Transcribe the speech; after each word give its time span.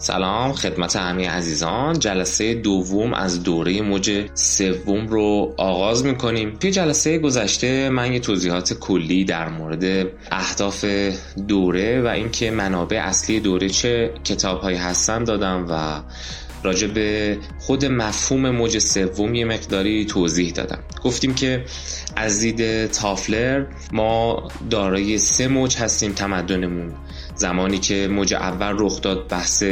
سلام 0.00 0.52
خدمت 0.52 0.96
همه 0.96 1.28
عزیزان. 1.28 1.98
جلسه 1.98 2.54
دوم 2.54 3.14
از 3.14 3.42
دوره 3.42 3.82
موج 3.82 4.30
سوم 4.34 5.06
رو 5.06 5.54
آغاز 5.56 6.04
می‌کنیم. 6.04 6.56
توی 6.60 6.70
جلسه 6.70 7.18
گذشته 7.18 7.88
من 7.88 8.12
یه 8.12 8.20
توضیحات 8.20 8.74
کلی 8.74 9.24
در 9.24 9.48
مورد 9.48 10.06
اهداف 10.32 10.84
دوره 11.48 12.02
و 12.02 12.06
اینکه 12.06 12.50
منابع 12.50 12.96
اصلی 12.96 13.40
دوره 13.40 13.68
چه 13.68 14.12
کتاب 14.24 14.64
هستن 14.64 15.24
دادم 15.24 15.66
و 15.70 16.02
راجع 16.62 16.86
به 16.86 17.38
خود 17.58 17.84
مفهوم 17.84 18.50
موج 18.50 18.78
سوم 18.78 19.34
یه 19.34 19.44
مقداری 19.44 20.04
توضیح 20.04 20.52
دادم. 20.52 20.78
گفتیم 21.04 21.34
که 21.34 21.64
از 22.16 22.40
دید 22.40 22.86
تافلر 22.86 23.66
ما 23.92 24.48
دارای 24.70 25.18
سه 25.18 25.48
موج 25.48 25.76
هستیم 25.76 26.12
تمدنمون 26.12 26.92
زمانی 27.38 27.78
که 27.78 28.08
موج 28.08 28.34
اول 28.34 28.76
رخ 28.78 29.00
داد 29.00 29.28
بحث 29.28 29.64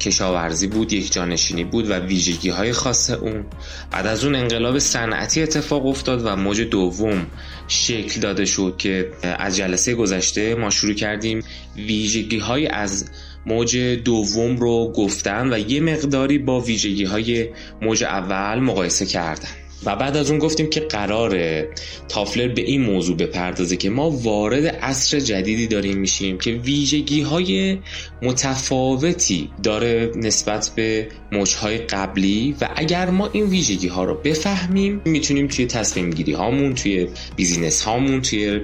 کشاورزی 0.00 0.66
بود 0.66 0.92
یک 0.92 1.12
جانشینی 1.12 1.64
بود 1.64 1.90
و 1.90 1.94
ویژگی 1.94 2.48
های 2.48 2.72
خاص 2.72 3.10
اون. 3.10 3.44
بعد 3.90 4.06
از 4.06 4.24
اون 4.24 4.34
انقلاب 4.34 4.78
صنعتی 4.78 5.42
اتفاق 5.42 5.86
افتاد 5.86 6.26
و 6.26 6.36
موج 6.36 6.60
دوم 6.60 7.26
شکل 7.68 8.20
داده 8.20 8.44
شد 8.44 8.74
که 8.78 9.10
از 9.22 9.56
جلسه 9.56 9.94
گذشته 9.94 10.54
ما 10.54 10.70
شروع 10.70 10.94
کردیم 10.94 11.42
ویژگی 11.76 12.38
های 12.38 12.66
از 12.66 13.04
موج 13.46 13.76
دوم 14.04 14.56
رو 14.56 14.92
گفتن 14.96 15.52
و 15.52 15.58
یه 15.58 15.80
مقداری 15.80 16.38
با 16.38 16.60
ویژگی 16.60 17.04
های 17.04 17.48
موج 17.82 18.04
اول 18.04 18.58
مقایسه 18.58 19.06
کردن. 19.06 19.48
و 19.84 19.96
بعد 19.96 20.16
از 20.16 20.30
اون 20.30 20.38
گفتیم 20.38 20.70
که 20.70 20.80
قرار 20.80 21.62
تافلر 22.08 22.48
به 22.48 22.62
این 22.62 22.82
موضوع 22.82 23.16
بپردازه 23.16 23.76
که 23.76 23.90
ما 23.90 24.10
وارد 24.10 24.66
عصر 24.66 25.20
جدیدی 25.20 25.66
داریم 25.66 25.98
میشیم 25.98 26.38
که 26.38 26.50
ویژگی 26.50 27.22
های 27.22 27.78
متفاوتی 28.22 29.50
داره 29.62 30.10
نسبت 30.16 30.70
به 30.76 31.08
موجهای 31.32 31.78
قبلی 31.78 32.56
و 32.60 32.68
اگر 32.76 33.10
ما 33.10 33.30
این 33.32 33.44
ویژگی 33.44 33.88
ها 33.88 34.04
رو 34.04 34.14
بفهمیم 34.14 35.02
می‌تونیم 35.04 35.46
توی 35.48 35.66
تصمیم 35.66 36.10
گیری 36.10 36.32
هامون 36.32 36.74
توی 36.74 37.08
بیزینس 37.36 37.82
هامون 37.82 38.22
توی 38.22 38.60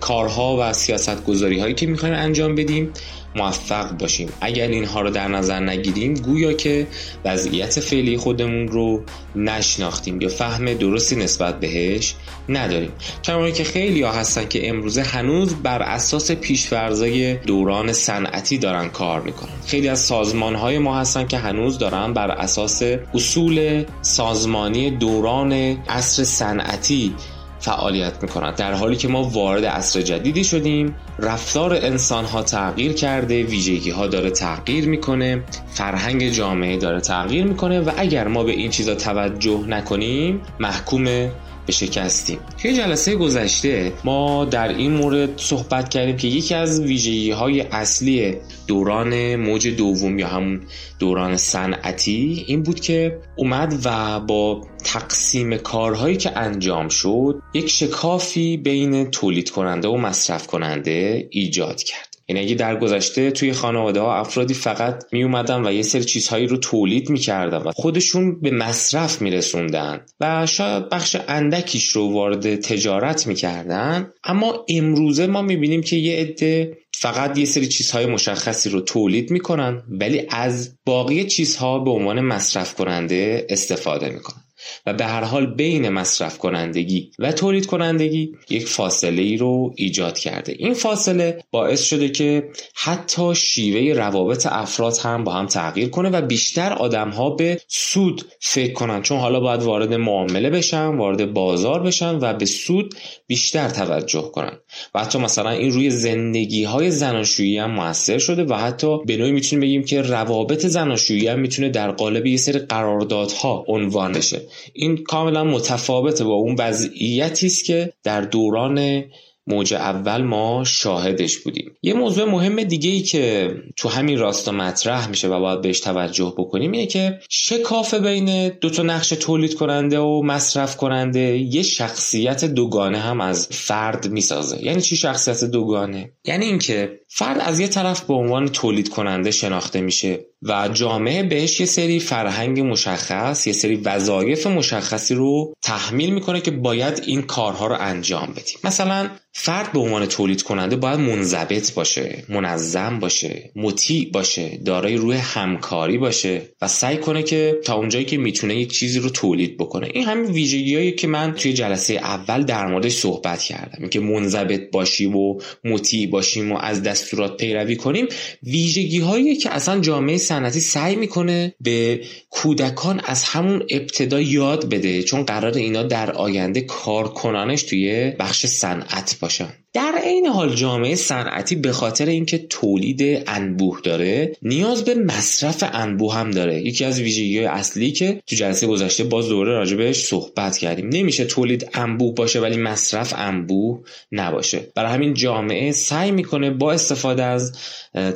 کارها 0.00 0.56
و 0.60 0.72
سیاست 0.72 1.24
گذاری 1.24 1.60
هایی 1.60 1.74
که 1.74 1.86
می‌خوایم 1.86 2.14
انجام 2.14 2.54
بدیم 2.54 2.92
موفق 3.36 3.90
باشیم. 3.98 4.28
اگر 4.40 4.68
اینها 4.68 5.00
رو 5.00 5.10
در 5.10 5.28
نظر 5.28 5.60
نگیریم 5.60 6.14
گویا 6.14 6.52
که 6.52 6.86
وضعیت 7.24 7.80
فعلی 7.80 8.16
خودمون 8.16 8.68
رو 8.68 9.02
نشناختیم 9.36 10.20
یا 10.20 10.28
فهم 10.28 10.74
درستی 10.74 11.16
نسبت 11.16 11.60
بهش 11.60 12.14
نداریم. 12.48 12.92
کمانی 13.24 13.52
که 13.52 13.64
خیلی 13.64 14.02
ها 14.02 14.12
هستن 14.12 14.48
که 14.48 14.68
امروزه 14.68 15.02
هنوز 15.02 15.54
بر 15.54 15.82
اساس 15.82 16.30
پیشفرزای 16.30 17.36
دوران 17.36 17.92
صنعتی 17.92 18.58
دارن 18.58 18.88
کار 18.88 19.20
می‌کنن. 19.20 19.52
خیلی 19.66 19.88
از 19.88 20.00
سازمان 20.00 20.54
های 20.54 20.78
ما 20.78 20.98
هستن 20.98 21.26
که 21.26 21.38
هنوز 21.38 21.78
دارن 21.78 22.12
بر 22.12 22.30
اساس 22.30 22.82
اصول 23.14 23.84
سازمانی 24.02 24.90
دوران 24.90 25.52
عصر 25.88 26.24
صنعتی 26.24 27.14
فعالیت 27.58 28.22
می‌کنند 28.22 28.56
در 28.56 28.72
حالی 28.72 28.96
که 28.96 29.08
ما 29.08 29.22
وارد 29.22 29.64
عصر 29.64 30.02
جدیدی 30.02 30.44
شدیم 30.44 30.94
رفتار 31.18 31.74
انسان 31.74 32.24
ها 32.24 32.42
تغییر 32.42 32.92
کرده 32.92 33.42
ویژگی 33.42 33.90
ها 33.90 34.06
داره 34.06 34.30
تغییر 34.30 34.88
می‌کنه 34.88 35.44
فرهنگ 35.66 36.28
جامعه 36.28 36.76
داره 36.76 37.00
تغییر 37.00 37.44
می‌کنه 37.44 37.80
و 37.80 37.90
اگر 37.96 38.28
ما 38.28 38.42
به 38.42 38.52
این 38.52 38.70
چیزا 38.70 38.94
توجه 38.94 39.64
نکنیم 39.68 40.40
محکوم 40.60 41.30
شکستیم 41.72 42.38
توی 42.62 42.72
جلسه 42.72 43.16
گذشته 43.16 43.92
ما 44.04 44.44
در 44.44 44.68
این 44.68 44.92
مورد 44.92 45.30
صحبت 45.36 45.88
کردیم 45.88 46.16
که 46.16 46.28
یکی 46.28 46.54
از 46.54 46.80
ویژگی 46.80 47.30
های 47.30 47.60
اصلی 47.60 48.34
دوران 48.66 49.36
موج 49.36 49.68
دوم 49.68 50.18
یا 50.18 50.28
همون 50.28 50.60
دوران 50.98 51.36
صنعتی 51.36 52.44
این 52.46 52.62
بود 52.62 52.80
که 52.80 53.18
اومد 53.36 53.74
و 53.84 54.20
با 54.20 54.66
تقسیم 54.84 55.56
کارهایی 55.56 56.16
که 56.16 56.38
انجام 56.38 56.88
شد 56.88 57.42
یک 57.54 57.70
شکافی 57.70 58.56
بین 58.56 59.10
تولید 59.10 59.50
کننده 59.50 59.88
و 59.88 59.96
مصرف 59.96 60.46
کننده 60.46 61.28
ایجاد 61.30 61.82
کرد. 61.82 62.05
یعنی 62.28 62.40
اگه 62.40 62.54
در 62.54 62.76
گذشته 62.76 63.30
توی 63.30 63.52
خانواده 63.52 64.00
ها 64.00 64.16
افرادی 64.16 64.54
فقط 64.54 65.04
می 65.12 65.22
اومدن 65.22 65.66
و 65.66 65.72
یه 65.72 65.82
سری 65.82 66.04
چیزهایی 66.04 66.46
رو 66.46 66.56
تولید 66.56 67.10
می‌کردن 67.10 67.58
و 67.58 67.72
خودشون 67.72 68.40
به 68.40 68.50
مصرف 68.50 69.22
میرسوندن 69.22 70.00
و 70.20 70.46
شاید 70.46 70.88
بخش 70.88 71.16
اندکیش 71.28 71.88
رو 71.88 72.12
وارد 72.12 72.60
تجارت 72.60 73.26
می‌کردن 73.26 74.12
اما 74.24 74.64
امروزه 74.68 75.26
ما 75.26 75.42
می‌بینیم 75.42 75.80
که 75.80 75.96
یه 75.96 76.16
عده 76.16 76.78
فقط 76.92 77.38
یه 77.38 77.44
سری 77.44 77.68
چیزهای 77.68 78.06
مشخصی 78.06 78.70
رو 78.70 78.80
تولید 78.80 79.30
می‌کنن 79.30 79.82
ولی 79.88 80.26
از 80.30 80.76
باقی 80.86 81.24
چیزها 81.24 81.78
به 81.78 81.90
عنوان 81.90 82.20
مصرف 82.20 82.74
کننده 82.74 83.46
استفاده 83.50 84.08
می‌کنن. 84.10 84.45
و 84.86 84.92
به 84.92 85.04
هر 85.04 85.24
حال 85.24 85.46
بین 85.46 85.88
مصرف 85.88 86.38
کنندگی 86.38 87.10
و 87.18 87.32
تولید 87.32 87.66
کنندگی 87.66 88.32
یک 88.50 88.66
فاصله 88.66 89.22
ای 89.22 89.36
رو 89.36 89.72
ایجاد 89.76 90.18
کرده. 90.18 90.54
این 90.58 90.74
فاصله 90.74 91.44
باعث 91.50 91.82
شده 91.82 92.08
که 92.08 92.50
حتی 92.74 93.34
شیوه 93.34 93.98
روابط 93.98 94.46
افراد 94.46 94.98
هم 95.02 95.24
با 95.24 95.32
هم 95.32 95.46
تغییر 95.46 95.88
کنه 95.88 96.10
و 96.10 96.22
بیشتر 96.22 96.72
آدم 96.72 97.10
ها 97.10 97.30
به 97.30 97.60
سود 97.68 98.24
فکر 98.40 98.72
کنن. 98.72 99.02
چون 99.02 99.18
حالا 99.18 99.40
باید 99.40 99.62
وارد 99.62 99.94
معامله 99.94 100.50
بشن 100.50 100.86
وارد 100.86 101.32
بازار 101.32 101.82
بشن 101.82 102.18
و 102.20 102.34
به 102.34 102.46
سود 102.46 102.94
بیشتر 103.26 103.68
توجه 103.68 104.22
کنن. 104.22 104.58
و 104.94 105.00
حتی 105.00 105.18
مثلا 105.18 105.50
این 105.50 105.72
روی 105.72 105.90
زندگی 105.90 106.64
های 106.64 106.90
زناشویی 106.90 107.58
هم 107.58 107.70
موثر 107.70 108.18
شده 108.18 108.44
و 108.44 108.54
حتی 108.54 108.98
به 109.04 109.16
نوعی 109.16 109.32
می‌تونیم 109.32 109.60
بگیم 109.60 109.84
که 109.84 110.02
روابط 110.02 110.66
زناشویی 110.66 111.26
هم 111.26 111.38
می‌تونه 111.38 111.68
در 111.68 111.90
قالب 111.90 112.26
یه 112.26 112.36
سری 112.36 112.58
قراردادها 112.58 113.64
عنوان 113.68 114.12
بشه. 114.12 114.42
این 114.72 115.04
کاملا 115.04 115.44
متفاوته 115.44 116.24
با 116.24 116.34
اون 116.34 116.56
وضعیتی 116.58 117.46
است 117.46 117.64
که 117.64 117.92
در 118.04 118.20
دوران 118.20 119.04
موج 119.46 119.74
اول 119.74 120.22
ما 120.22 120.64
شاهدش 120.64 121.38
بودیم. 121.38 121.72
یه 121.82 121.94
موضوع 121.94 122.24
مهم 122.24 122.62
دیگه 122.62 122.90
ای 122.90 123.02
که 123.02 123.54
تو 123.76 123.88
همین 123.88 124.18
راستا 124.18 124.52
مطرح 124.52 125.08
میشه 125.08 125.28
و 125.28 125.40
باید 125.40 125.60
بهش 125.60 125.80
توجه 125.80 126.34
بکنیم 126.38 126.72
اینه 126.72 126.86
که 126.86 127.18
شکاف 127.28 127.94
بین 127.94 128.48
دو 128.48 128.70
تا 128.70 128.82
نقش 128.82 129.08
تولید 129.08 129.54
کننده 129.54 129.98
و 129.98 130.22
مصرف 130.22 130.76
کننده 130.76 131.38
یه 131.38 131.62
شخصیت 131.62 132.44
دوگانه 132.44 132.98
هم 132.98 133.20
از 133.20 133.48
فرد 133.50 134.10
می‌سازه. 134.10 134.64
یعنی 134.64 134.80
چی 134.80 134.96
شخصیت 134.96 135.44
دوگانه؟ 135.44 136.10
یعنی 136.24 136.44
اینکه 136.44 137.00
فرد 137.08 137.40
از 137.40 137.60
یه 137.60 137.68
طرف 137.68 138.00
به 138.00 138.14
عنوان 138.14 138.48
تولید 138.48 138.88
کننده 138.88 139.30
شناخته 139.30 139.80
میشه 139.80 140.18
و 140.42 140.68
جامعه 140.72 141.22
بهش 141.22 141.60
یه 141.60 141.66
سری 141.66 142.00
فرهنگ 142.00 142.60
مشخص 142.60 143.46
یه 143.46 143.52
سری 143.52 143.76
وظایف 143.76 144.46
مشخصی 144.46 145.14
رو 145.14 145.54
تحمیل 145.62 146.10
می‌کنه 146.14 146.40
که 146.40 146.50
باید 146.50 147.02
این 147.06 147.22
کارها 147.22 147.66
رو 147.66 147.76
انجام 147.80 148.32
بدیم. 148.32 148.58
مثلا 148.64 149.10
فرد 149.32 149.72
به 149.72 149.78
عنوان 149.78 150.06
تولید 150.06 150.42
کننده 150.42 150.76
باید 150.76 151.00
منضبط 151.00 151.72
باشه 151.74 152.24
منظم 152.28 152.98
باشه 152.98 153.50
مطیع 153.56 154.10
باشه 154.12 154.58
دارای 154.64 154.96
روی 154.96 155.16
همکاری 155.16 155.98
باشه 155.98 156.42
و 156.62 156.68
سعی 156.68 156.96
کنه 156.96 157.22
که 157.22 157.58
تا 157.64 157.74
اونجایی 157.74 158.04
که 158.04 158.18
می‌تونه 158.18 158.56
یک 158.56 158.72
چیزی 158.72 158.98
رو 158.98 159.10
تولید 159.10 159.56
بکنه. 159.56 159.88
این 159.92 160.04
همین 160.04 160.30
ویژگیهایی 160.30 160.92
که 160.92 161.06
من 161.06 161.34
توی 161.34 161.52
جلسه 161.52 161.94
اول 161.94 162.42
در 162.42 162.66
موردش 162.66 162.92
صحبت 162.92 163.42
کردم. 163.42 163.78
اینکه 163.80 164.00
منضبط 164.00 164.70
باشیم 164.70 165.16
و 165.16 165.40
مطیع 165.64 166.10
باشیم 166.10 166.52
و 166.52 166.58
از 166.58 166.82
دستورات 166.96 167.36
پیروی 167.36 167.76
کنیم 167.76 168.06
ویژگی 168.42 168.98
هایی 168.98 169.36
که 169.36 169.50
اصلا 169.50 169.80
جامعه 169.80 170.16
صنعتی 170.16 170.60
سعی 170.60 170.96
می‌کنه 170.96 171.54
به 171.60 172.00
کودکان 172.30 173.00
از 173.04 173.24
همون 173.24 173.62
ابتدا 173.70 174.20
یاد 174.20 174.68
بده 174.68 175.02
چون 175.02 175.22
قرار 175.22 175.54
اینا 175.54 175.82
در 175.82 176.12
آینده 176.12 176.60
کارکنانش 176.60 177.62
توی 177.62 178.12
بخش 178.18 178.46
صنعت 178.46 179.16
باشن. 179.20 179.52
در 179.76 179.94
عین 180.04 180.26
حال 180.26 180.54
جامعه 180.54 180.94
صنعتی 180.94 181.56
به 181.56 181.72
خاطر 181.72 182.06
اینکه 182.06 182.38
تولید 182.38 183.22
انبوه 183.26 183.80
داره 183.82 184.36
نیاز 184.42 184.84
به 184.84 184.94
مصرف 184.94 185.64
انبوه 185.72 186.14
هم 186.14 186.30
داره. 186.30 186.60
یکی 186.60 186.84
از 186.84 187.00
ویژگی 187.00 187.40
اصلی 187.40 187.92
که 187.92 188.22
تو 188.26 188.36
جلسه 188.36 188.66
گذشته 188.66 189.04
باز 189.04 189.28
دوره 189.28 189.52
راجبش 189.52 190.04
صحبت 190.04 190.58
کردیم. 190.58 190.88
نمیشه 190.88 191.24
تولید 191.24 191.70
انبوه 191.74 192.14
باشه 192.14 192.40
ولی 192.40 192.56
مصرف 192.56 193.14
انبوه 193.16 193.84
نباشه. 194.12 194.60
برای 194.74 194.92
همین 194.92 195.14
جامعه 195.14 195.72
سعی 195.72 196.10
می‌کنه 196.10 196.50
با 196.50 196.72
استفاده 196.72 197.24
از 197.24 197.52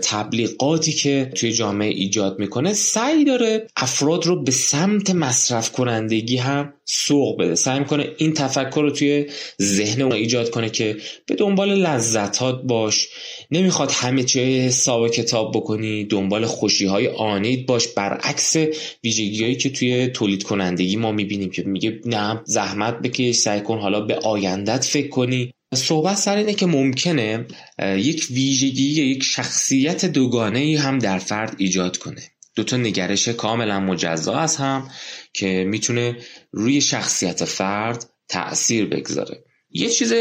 تبلیغاتی 0.02 0.92
که 0.92 1.32
توی 1.34 1.52
جامعه 1.52 1.88
ایجاد 1.88 2.38
می‌کنه 2.38 2.72
سعی 2.72 3.24
داره 3.24 3.66
افراد 3.76 4.26
رو 4.26 4.42
به 4.42 4.50
سمت 4.50 5.10
مصرف 5.10 5.72
کنندگی 5.72 6.36
هم 6.36 6.72
سوق 6.84 7.40
بده. 7.40 7.54
سعی 7.54 7.78
می‌کنه 7.78 8.08
این 8.16 8.32
تفکر 8.32 8.80
رو 8.80 8.90
توی 8.90 9.26
ذهن 9.62 10.12
ایجاد 10.12 10.50
کنه 10.50 10.70
که 10.70 10.96
به 11.26 11.34
دنبال 11.50 11.74
لذتات 11.74 12.62
باش. 12.62 13.08
نمی‌خواد 13.50 13.90
همه 13.92 14.24
چیه 14.24 14.62
حساب 14.62 15.08
کتاب 15.08 15.52
بکنی 15.56 16.04
دنبال 16.04 16.46
خوشی 16.46 16.86
های 16.86 17.08
آنید 17.08 17.66
باش. 17.66 17.88
برعکس 17.88 18.56
ویژگی 19.04 19.42
هایی 19.42 19.56
که 19.56 19.70
توی 19.70 20.06
تولید 20.06 20.42
کنندگی 20.42 20.96
ما 20.96 21.12
می‌بینیم 21.12 21.50
که 21.50 21.62
میگه 21.62 22.00
نه 22.06 22.40
زحمت 22.44 22.98
بکش 22.98 23.34
سعی 23.34 23.60
کن 23.60 23.78
حالا 23.78 24.00
به 24.00 24.14
آیندت 24.14 24.84
فکر 24.84 25.08
کنی. 25.08 25.52
صحبت 25.74 26.16
سر 26.16 26.36
اینه 26.36 26.54
که 26.54 26.66
ممکنه 26.66 27.46
یک 27.82 28.26
ویژگی 28.30 29.02
یک 29.02 29.22
شخصیت 29.22 30.04
دوگانه 30.04 30.58
ای 30.58 30.76
هم 30.76 30.98
در 30.98 31.18
فرد 31.18 31.54
ایجاد 31.58 31.96
کنه. 31.96 32.22
دوتا 32.56 32.76
نگرش 32.76 33.28
کاملا 33.28 33.80
مجزا 33.80 34.34
از 34.34 34.56
هم 34.56 34.90
که 35.32 35.64
می‌تونه 35.68 36.16
روی 36.52 36.80
شخصیت 36.80 37.44
فرد 37.44 38.04
تأثیر 38.28 38.86
بگذاره. 38.86 39.44
یه 39.70 39.88
چیز 39.88 40.12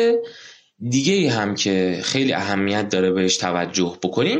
دیگه 0.89 1.31
هم 1.31 1.55
که 1.55 1.99
خیلی 2.03 2.33
اهمیت 2.33 2.89
داره 2.89 3.11
بهش 3.11 3.37
توجه 3.37 3.97
بکنیم 4.03 4.39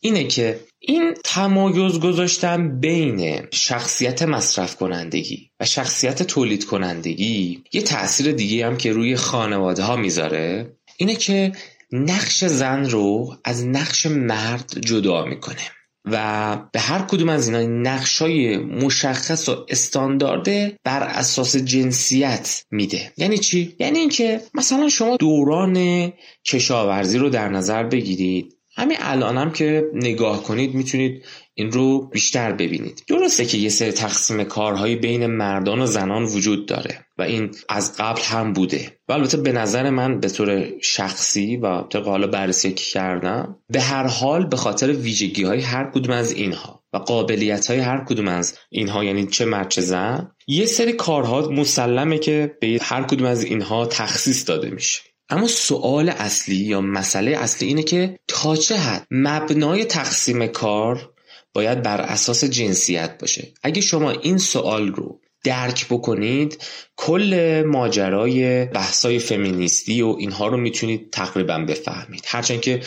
اینه 0.00 0.24
که 0.24 0.60
این 0.78 1.14
تمایز 1.24 2.00
گذاشتن 2.00 2.80
بین 2.80 3.46
شخصیت 3.50 4.22
مصرف 4.22 4.76
کنندگی 4.76 5.50
و 5.60 5.64
شخصیت 5.64 6.22
تولید 6.22 6.64
کنندگی 6.64 7.62
یه 7.72 7.82
تاثیر 7.82 8.32
دیگه 8.32 8.66
هم 8.66 8.76
که 8.76 8.92
روی 8.92 9.16
خانواده 9.16 9.82
ها 9.82 9.96
می‌ذاره 9.96 10.72
اینه 10.96 11.14
که 11.14 11.52
نقش 11.92 12.44
زن 12.44 12.90
رو 12.90 13.36
از 13.44 13.66
نقش 13.66 14.06
مرد 14.06 14.78
جدا 14.80 15.24
می‌کنه. 15.24 15.79
و 16.12 16.56
به 16.72 16.80
هر 16.80 17.02
کدوم 17.02 17.28
از 17.28 17.48
اینا 17.48 17.90
نقشای 17.90 18.56
مشخص 18.56 19.48
و 19.48 19.66
استاندارده 19.68 20.78
بر 20.84 21.02
اساس 21.02 21.56
جنسیت 21.56 22.64
میده. 22.70 23.12
یعنی 23.16 23.38
چی؟ 23.38 23.76
یعنی 23.78 23.98
اینکه 23.98 24.40
مثلا 24.54 24.88
شما 24.88 25.16
دوران 25.16 26.12
کشاورزی 26.44 27.18
رو 27.18 27.28
در 27.28 27.48
نظر 27.48 27.82
بگیرید. 27.82 28.56
همین 28.76 28.96
الانم 29.00 29.50
که 29.50 29.84
نگاه 29.94 30.42
کنید 30.42 30.74
می‌تونید 30.74 31.24
این 31.54 31.72
رو 31.72 32.06
بیشتر 32.06 32.52
ببینید. 32.52 33.04
درسته 33.08 33.44
که 33.44 33.58
یه 33.58 33.68
سری 33.68 33.92
تقسیم 33.92 34.44
کارهایی 34.44 34.96
بین 34.96 35.26
مردان 35.26 35.80
و 35.80 35.86
زنان 35.86 36.22
وجود 36.22 36.66
داره 36.66 37.06
و 37.18 37.22
این 37.22 37.50
از 37.68 37.96
قبل 37.96 38.22
هم 38.22 38.52
بوده. 38.52 38.98
و 39.08 39.12
البته 39.12 39.36
به 39.36 39.52
نظر 39.52 39.90
من 39.90 40.20
به 40.20 40.28
طور 40.28 40.80
شخصی 40.82 41.56
و 41.56 41.82
طبق 41.82 42.04
حالا 42.06 42.26
بررسی 42.26 42.72
که 42.72 42.84
کردم 42.84 43.56
به 43.68 43.80
هر 43.80 44.06
حال 44.06 44.46
به 44.46 44.56
خاطر 44.56 44.92
ویژگی 44.92 45.42
های 45.44 45.60
هر 45.60 45.90
کدوم 45.90 46.14
از 46.14 46.32
اینها 46.32 46.84
و 46.92 46.98
قابلیت 46.98 47.66
های 47.66 47.78
هر 47.78 48.04
کدوم 48.04 48.28
از 48.28 48.58
اینها 48.70 49.04
یعنی 49.04 49.26
چه 49.26 49.44
مرد 49.44 49.68
چه 49.68 49.80
زن 49.80 50.30
یه 50.46 50.66
سری 50.66 50.92
کارها 50.92 51.48
مسلمه 51.48 52.18
که 52.18 52.56
به 52.60 52.78
هر 52.82 53.02
کدوم 53.02 53.26
از 53.26 53.44
اینها 53.44 53.86
تخصیص 53.86 54.48
داده 54.48 54.70
میشه. 54.70 55.00
اما 55.28 55.46
سوال 55.46 56.08
اصلی 56.08 56.56
یا 56.56 56.80
مسئله 56.80 57.30
اصلی 57.30 57.68
اینه 57.68 57.82
که 57.82 58.18
تا 58.28 58.56
چه 58.56 58.76
حد 58.76 59.06
مبنای 59.10 59.84
تقسیم 59.84 60.46
کار 60.46 61.12
باید 61.54 61.82
بر 61.82 62.00
اساس 62.00 62.44
جنسیت 62.44 63.18
باشه. 63.18 63.48
اگه 63.62 63.80
شما 63.80 64.10
این 64.10 64.38
سوال 64.38 64.88
رو 64.88 65.20
درک 65.44 65.86
بکنید 65.90 66.58
کل 66.96 67.62
ماجرای 67.66 68.64
بحثای 68.64 69.18
فمینیستی 69.18 70.02
و 70.02 70.16
اینها 70.18 70.46
رو 70.46 70.56
می‌تونید 70.56 71.10
تقریبا 71.12 71.58
بفهمید. 71.58 72.24
هرچند 72.26 72.60
که 72.60 72.80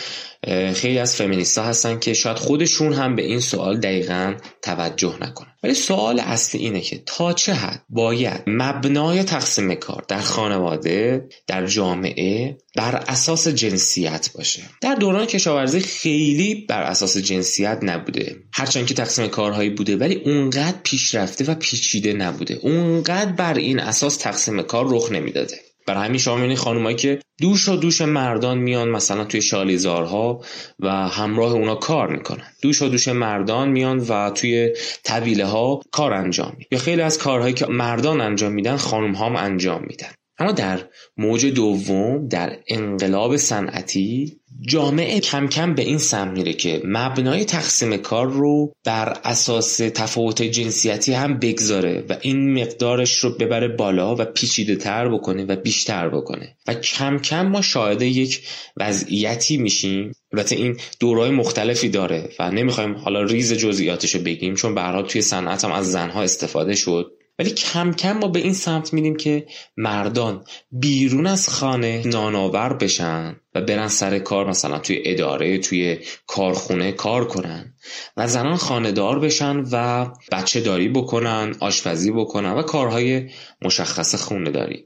خیلی 0.74 0.98
از 0.98 1.16
فمینیست 1.16 1.58
هستن 1.58 1.98
که 1.98 2.14
شاید 2.14 2.36
خودشون 2.36 2.92
هم 2.92 3.16
به 3.16 3.22
این 3.22 3.40
سوال 3.40 3.80
دقیقا 3.80 4.34
توجه 4.62 5.16
نکنن. 5.20 5.53
ولی 5.64 5.74
سوال 5.74 6.20
اصلی 6.20 6.60
اینه 6.60 6.80
که 6.80 7.02
تا 7.06 7.32
چه 7.32 7.54
حد 7.54 7.82
باید 7.88 8.42
مبنای 8.46 9.22
تقسیم 9.22 9.74
کار 9.74 10.04
در 10.08 10.20
خانواده 10.20 11.28
در 11.46 11.66
جامعه 11.66 12.58
بر 12.76 12.96
اساس 12.96 13.48
جنسیت 13.48 14.30
باشه؟ 14.34 14.62
در 14.80 14.94
دوران 14.94 15.26
کشاورزی 15.26 15.80
خیلی 15.80 16.54
بر 16.54 16.82
اساس 16.82 17.16
جنسیت 17.16 17.78
نبوده. 17.82 18.36
هرچند 18.52 18.86
که 18.86 18.94
تقسیم 18.94 19.26
کارهایی 19.26 19.70
بوده 19.70 19.96
ولی 19.96 20.14
اونقدر 20.14 20.78
پیشرفته 20.82 21.44
و 21.44 21.54
پیچیده 21.54 22.12
نبوده. 22.12 22.54
اونقدر 22.54 23.32
بر 23.32 23.54
این 23.54 23.80
اساس 23.80 24.16
تقسیم 24.16 24.62
کار 24.62 24.86
رخ 24.88 25.12
نمی‌داده. 25.12 25.60
برای 25.86 26.04
همین 26.04 26.18
شما 26.18 26.34
می‌بینید 26.34 26.58
خانمایی 26.58 26.96
که 26.96 27.20
دوش 27.40 27.68
و 27.68 27.76
دوش 27.76 28.00
مردان 28.00 28.58
میان 28.58 28.88
مثلا 28.88 29.24
توی 29.24 29.42
شالیزارها 29.42 30.44
و 30.80 30.90
همراه 30.90 31.52
اونا 31.52 31.74
کار 31.74 32.08
می‌کنن. 32.08 32.46
دوش 32.62 32.82
و 32.82 32.88
دوش 32.88 33.08
مردان 33.08 33.68
میان 33.68 33.98
و 33.98 34.30
توی 34.30 34.74
طبیله 35.04 35.46
ها 35.46 35.80
کار 35.92 36.12
انجام 36.12 36.52
میدن. 36.58 36.68
یا 36.70 36.78
خیلی 36.78 37.02
از 37.02 37.18
کارهایی 37.18 37.54
که 37.54 37.66
مردان 37.66 38.20
انجام 38.20 38.52
میدن 38.52 38.76
خانم 38.76 39.14
هم 39.14 39.36
انجام 39.36 39.82
میدن. 39.86 40.10
اما 40.38 40.52
در 40.52 40.80
موج 41.16 41.46
دوم 41.46 42.28
در 42.28 42.58
انقلاب 42.68 43.36
صنعتی 43.36 44.40
جامعه 44.60 45.20
کم 45.20 45.46
کم 45.48 45.74
به 45.74 45.82
این 45.82 45.98
سمت 45.98 46.38
میره 46.38 46.52
که 46.52 46.82
مبنای 46.84 47.44
تقسیم 47.44 47.96
کار 47.96 48.30
رو 48.30 48.72
بر 48.84 49.18
اساس 49.24 49.76
تفاوت 49.76 50.42
جنسیتی 50.42 51.12
هم 51.12 51.38
بگذاره 51.38 52.04
و 52.08 52.16
این 52.20 52.62
مقدارش 52.62 53.18
رو 53.18 53.30
ببره 53.30 53.68
بالا 53.68 54.16
و 54.16 54.24
پیچیده 54.24 54.76
تر 54.76 55.08
بکنه 55.08 55.44
و 55.44 55.56
بیشتر 55.56 56.08
بکنه. 56.08 56.56
و 56.66 56.74
کم 56.74 57.18
کم 57.18 57.46
ما 57.46 57.62
شاهد 57.62 58.02
یک 58.02 58.46
وضعیتی 58.76 59.56
میشیم. 59.56 60.12
البته 60.32 60.56
این 60.56 60.76
دورهای 61.00 61.30
مختلفی 61.30 61.88
داره 61.88 62.28
و 62.38 62.50
نمی‌خوایم 62.50 62.94
حالا 62.94 63.22
ریز 63.22 63.52
جزئیاتش 63.52 64.14
رو 64.14 64.20
بگیم 64.20 64.54
چون 64.54 64.74
به 64.74 65.02
توی 65.08 65.22
صنعت 65.22 65.64
هم 65.64 65.72
از 65.72 65.92
زنها 65.92 66.22
استفاده 66.22 66.74
شد. 66.74 67.12
ولی 67.38 67.50
کم 67.50 67.92
کم 67.92 68.12
ما 68.12 68.28
به 68.28 68.40
این 68.40 68.54
سمت 68.54 68.92
میریم 68.92 69.16
که 69.16 69.46
مردان 69.76 70.44
بیرون 70.70 71.26
از 71.26 71.48
خانه 71.48 72.02
نانآور 72.06 72.72
بشن 72.72 73.36
و 73.54 73.60
برن 73.60 73.88
سر 73.88 74.18
کار 74.18 74.48
مثلا 74.48 74.78
توی 74.78 75.02
اداره 75.04 75.58
توی 75.58 75.98
کارخونه 76.26 76.92
کار 76.92 77.28
کنن 77.28 77.74
و 78.16 78.28
زنان 78.28 78.56
خانهدار 78.56 79.18
بشن 79.18 79.56
و 79.72 80.06
بچه 80.32 80.60
داری 80.60 80.88
بکنن 80.88 81.54
آشپزی 81.60 82.10
بکنن 82.10 82.52
و 82.52 82.62
کارهای 82.62 83.30
مشخص 83.62 84.14
خونه 84.14 84.50
داری. 84.50 84.84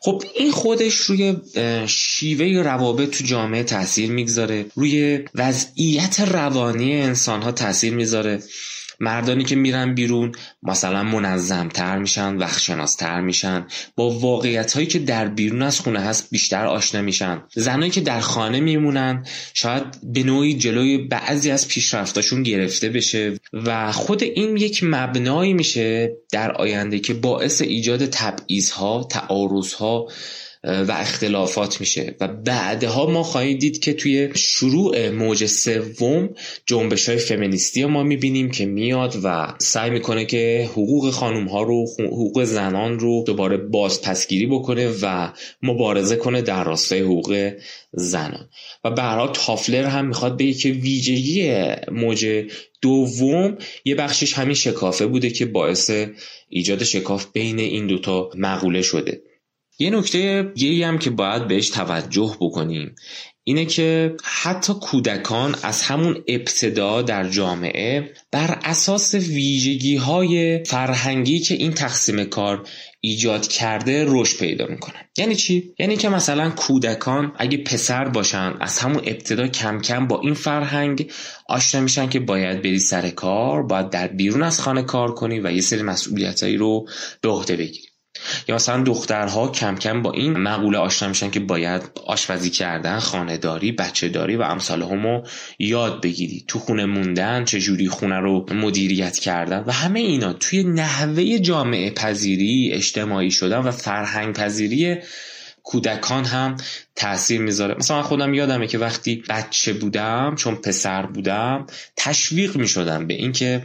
خب 0.00 0.22
این 0.34 0.52
خودش 0.52 0.94
روی 0.94 1.36
شیوه 1.86 2.62
روابط 2.62 3.10
تو 3.10 3.24
جامعه 3.24 3.62
تاثیر 3.62 4.10
می‌گذاره 4.10 4.66
روی 4.74 5.24
وضعیت 5.34 6.20
روانی 6.20 7.00
انسان 7.00 7.42
ها 7.42 7.52
تاثیر 7.52 7.94
می‌ذاره. 7.94 8.42
مردانی 9.00 9.44
که 9.44 9.56
میرن 9.56 9.94
بیرون 9.94 10.32
مثلا 10.62 11.02
منظمتر 11.02 11.98
میشن 11.98 12.36
وقتشناستر 12.36 13.20
میشن. 13.20 13.66
با 13.96 14.10
واقعیت 14.10 14.72
هایی 14.72 14.86
که 14.86 14.98
در 14.98 15.28
بیرون 15.28 15.62
از 15.62 15.80
خونه 15.80 16.00
هست 16.00 16.30
بیشتر 16.30 16.66
آشنا 16.66 17.02
میشن. 17.02 17.42
زنایی 17.54 17.90
که 17.90 18.00
در 18.00 18.20
خانه 18.20 18.60
میمونن 18.60 19.26
شاید 19.54 19.84
به 20.02 20.22
نوعی 20.22 20.54
جلوی 20.54 20.98
بعضی 20.98 21.50
از 21.50 21.68
پیشرفتاشون 21.68 22.42
گرفته 22.42 22.88
بشه 22.88 23.40
و 23.52 23.92
خود 23.92 24.22
این 24.22 24.56
یک 24.56 24.84
مبنایی 24.84 25.52
میشه 25.52 26.16
در 26.32 26.52
آینده 26.52 26.98
که 26.98 27.14
باعث 27.14 27.62
ایجاد 27.62 28.06
تبعیض 28.06 28.70
ها 28.70 29.06
تعارض 29.10 29.72
ها 29.72 30.08
و 30.64 30.92
اختلافات 30.92 31.80
میشه. 31.80 32.14
و 32.20 32.28
بعدها 32.28 33.06
ما 33.06 33.22
خواهید 33.22 33.58
دید 33.58 33.80
که 33.80 33.92
توی 33.92 34.28
شروع 34.34 35.08
موج 35.08 35.46
سوم 35.46 36.30
جنبش 36.66 37.08
های 37.08 37.18
فمینیستی 37.18 37.84
ما 37.84 38.02
می‌بینیم 38.02 38.50
که 38.50 38.66
میاد 38.66 39.16
و 39.24 39.54
سعی 39.58 39.90
می‌کنه 39.90 40.24
که 40.24 40.68
حقوق 40.72 41.10
خانوم 41.10 41.48
ها 41.48 41.62
رو 41.62 41.86
حقوق 41.98 42.44
زنان 42.44 42.98
رو 42.98 43.24
دوباره 43.26 43.56
بازپسگیری 43.56 44.46
بکنه 44.46 44.88
و 45.02 45.28
مبارزه 45.62 46.16
کنه 46.16 46.42
در 46.42 46.64
راستای 46.64 47.00
حقوق 47.00 47.52
زنان. 47.92 48.48
و 48.84 48.90
به 48.90 49.32
تافلر 49.32 49.84
هم 49.84 50.06
می‌خواد 50.06 50.36
بگه 50.38 50.52
که 50.52 50.68
ویژگی 50.68 51.52
موج 51.92 52.44
دوم 52.82 53.58
یه 53.84 53.94
بخشش 53.94 54.32
همین 54.32 54.54
شکافه 54.54 55.06
بوده 55.06 55.30
که 55.30 55.46
باعث 55.46 55.90
ایجاد 56.48 56.84
شکاف 56.84 57.26
بین 57.32 57.58
این 57.58 57.86
دوتا 57.86 58.30
مقوله 58.36 58.82
شده. 58.82 59.20
یه 59.78 59.90
نکته 59.90 60.52
یه 60.56 60.88
هم 60.88 60.98
که 60.98 61.10
باید 61.10 61.48
بهش 61.48 61.70
توجه 61.70 62.36
بکنیم. 62.40 62.94
اینه 63.46 63.64
که 63.64 64.16
حتی 64.24 64.72
کودکان 64.74 65.56
از 65.62 65.82
همون 65.82 66.24
ابتدا 66.28 67.02
در 67.02 67.28
جامعه 67.28 68.12
بر 68.30 68.58
اساس 68.62 69.14
ویژگی 69.14 69.96
های 69.96 70.64
فرهنگی 70.64 71.38
که 71.38 71.54
این 71.54 71.72
تقسیم 71.72 72.24
کار 72.24 72.68
ایجاد 73.00 73.46
کرده 73.46 74.04
رشد 74.08 74.38
پیدا 74.38 74.66
می‌کنن. 74.66 75.00
یعنی 75.18 75.34
چی؟ 75.34 75.74
یعنی 75.78 75.96
که 75.96 76.08
مثلا 76.08 76.50
کودکان 76.50 77.32
اگه 77.38 77.58
پسر 77.58 78.04
باشن 78.04 78.54
از 78.60 78.78
همون 78.78 79.02
ابتدا 79.06 79.48
کم 79.48 79.80
کم 79.80 80.06
با 80.06 80.20
این 80.20 80.34
فرهنگ 80.34 81.10
آشنا 81.48 81.80
میشن 81.80 82.08
که 82.08 82.20
باید 82.20 82.62
بری 82.62 82.78
سر 82.78 83.10
کار 83.10 83.62
باید 83.62 83.90
در 83.90 84.06
بیرون 84.06 84.42
از 84.42 84.60
خانه 84.60 84.82
کار 84.82 85.14
کنی 85.14 85.40
و 85.40 85.52
یه 85.52 85.60
سری 85.60 85.82
مسئولیتایی 85.82 86.56
رو 86.56 86.88
به 87.20 87.28
عهده 87.28 87.56
بگیری. 87.56 87.93
یا 88.48 88.54
مثلا 88.54 88.82
دخترها 88.82 89.48
کم 89.48 89.74
کم 89.74 90.02
با 90.02 90.12
این 90.12 90.32
مقوله 90.32 90.78
آشنا 90.78 91.08
میشن 91.08 91.30
که 91.30 91.40
باید 91.40 91.82
آشپزی 92.06 92.50
کردن 92.50 92.98
خانهداری 92.98 93.72
بچه 93.72 94.08
داری 94.08 94.36
و 94.36 94.42
امثال 94.42 94.82
همو 94.82 95.22
یاد 95.58 96.02
بگیری. 96.02 96.44
تو 96.48 96.58
خونه 96.58 96.84
موندن 96.84 97.44
چجوری 97.44 97.88
خونه 97.88 98.20
رو 98.20 98.46
مدیریت 98.54 99.18
کردن 99.18 99.64
و 99.66 99.72
همه 99.72 100.00
اینا 100.00 100.32
توی 100.32 100.64
نحوه 100.64 101.38
جامعه 101.38 101.90
پذیری 101.90 102.70
اجتماعی 102.72 103.30
شدن 103.30 103.58
و 103.58 103.70
فرهنگ 103.70 104.34
پذیری 104.34 104.96
کودکان 105.62 106.24
هم 106.24 106.56
تاثیر 106.96 107.40
می‌ذاره. 107.40 107.74
مثلا 107.74 107.96
من 107.96 108.02
خودم 108.02 108.34
یادمه 108.34 108.66
که 108.66 108.78
وقتی 108.78 109.22
بچه 109.28 109.72
بودم 109.72 110.34
چون 110.36 110.54
پسر 110.54 111.06
بودم 111.06 111.66
تشویق 111.96 112.56
می‌شدم 112.56 113.06
به 113.06 113.14
اینکه 113.14 113.64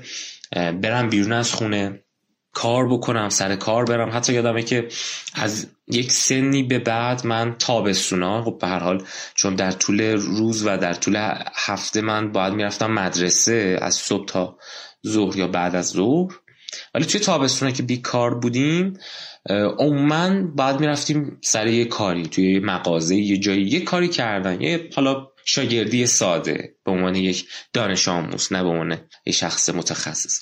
برم 0.81 1.09
بیرون 1.09 1.31
از 1.31 1.53
خونه. 1.53 2.03
کار 2.59 2.87
بکنم 2.87 3.29
سر 3.29 3.55
کار 3.55 3.85
برم. 3.85 4.09
حتی 4.13 4.33
یادمه 4.33 4.63
که 4.63 4.87
از 5.33 5.67
یک 5.87 6.11
سنی 6.11 6.63
به 6.63 6.79
بعد 6.79 7.25
من 7.25 7.55
تابستونا 7.59 8.43
خب 8.43 8.57
به 8.61 8.67
هر 8.67 8.79
حال 8.79 9.03
چون 9.35 9.55
در 9.55 9.71
طول 9.71 10.01
روز 10.11 10.67
و 10.67 10.77
در 10.77 10.93
طول 10.93 11.33
هفته 11.55 12.01
من 12.01 12.31
باید 12.31 12.53
می‌رفتم 12.53 12.91
مدرسه 12.91 13.79
از 13.81 13.95
صبح 13.95 14.25
تا 14.25 14.57
ظهر 15.07 15.37
یا 15.37 15.47
بعد 15.47 15.75
از 15.75 15.89
ظهر. 15.89 16.31
ولی 16.93 17.05
توی 17.05 17.19
تابستونا 17.19 17.71
که 17.71 17.83
بیکار 17.83 18.33
بودیم 18.35 18.99
عموما 19.79 20.47
بعد 20.55 20.79
می‌رفتیم 20.79 21.37
سر 21.41 21.67
یه 21.67 21.85
کاری. 21.85 22.23
توی 22.23 22.59
مغازه 22.59 23.15
یه 23.15 23.37
جایی 23.37 23.63
یه 23.63 23.81
کاری 23.83 24.07
کردن. 24.07 24.61
یه 24.61 24.89
حالا 24.95 25.27
شاگردی 25.45 26.05
ساده 26.05 26.75
به 26.85 26.91
عنوان 26.91 27.15
یک 27.15 27.47
دانش 27.73 28.07
آموز 28.07 28.53
نه 28.53 28.63
به 28.63 28.69
عنوان 28.69 28.97
یک 29.25 29.35
شخص 29.35 29.69
متخصص. 29.69 30.39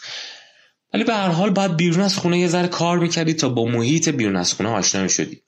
ولی 0.94 1.04
به 1.04 1.14
هر 1.14 1.30
حال 1.30 1.50
باید 1.50 1.78
بیرون 1.78 2.02
از 2.02 2.18
خونه 2.18 2.40
یه 2.40 2.48
ذره 2.48 2.68
کار 2.68 3.00
می‌کردی 3.00 3.34
تا 3.34 3.50
با 3.50 3.66
محیط 3.66 4.10
بیرون 4.10 4.36
از 4.36 4.54
خونه 4.54 4.70
آشنا 4.70 5.04
می‌شدی. 5.04 5.42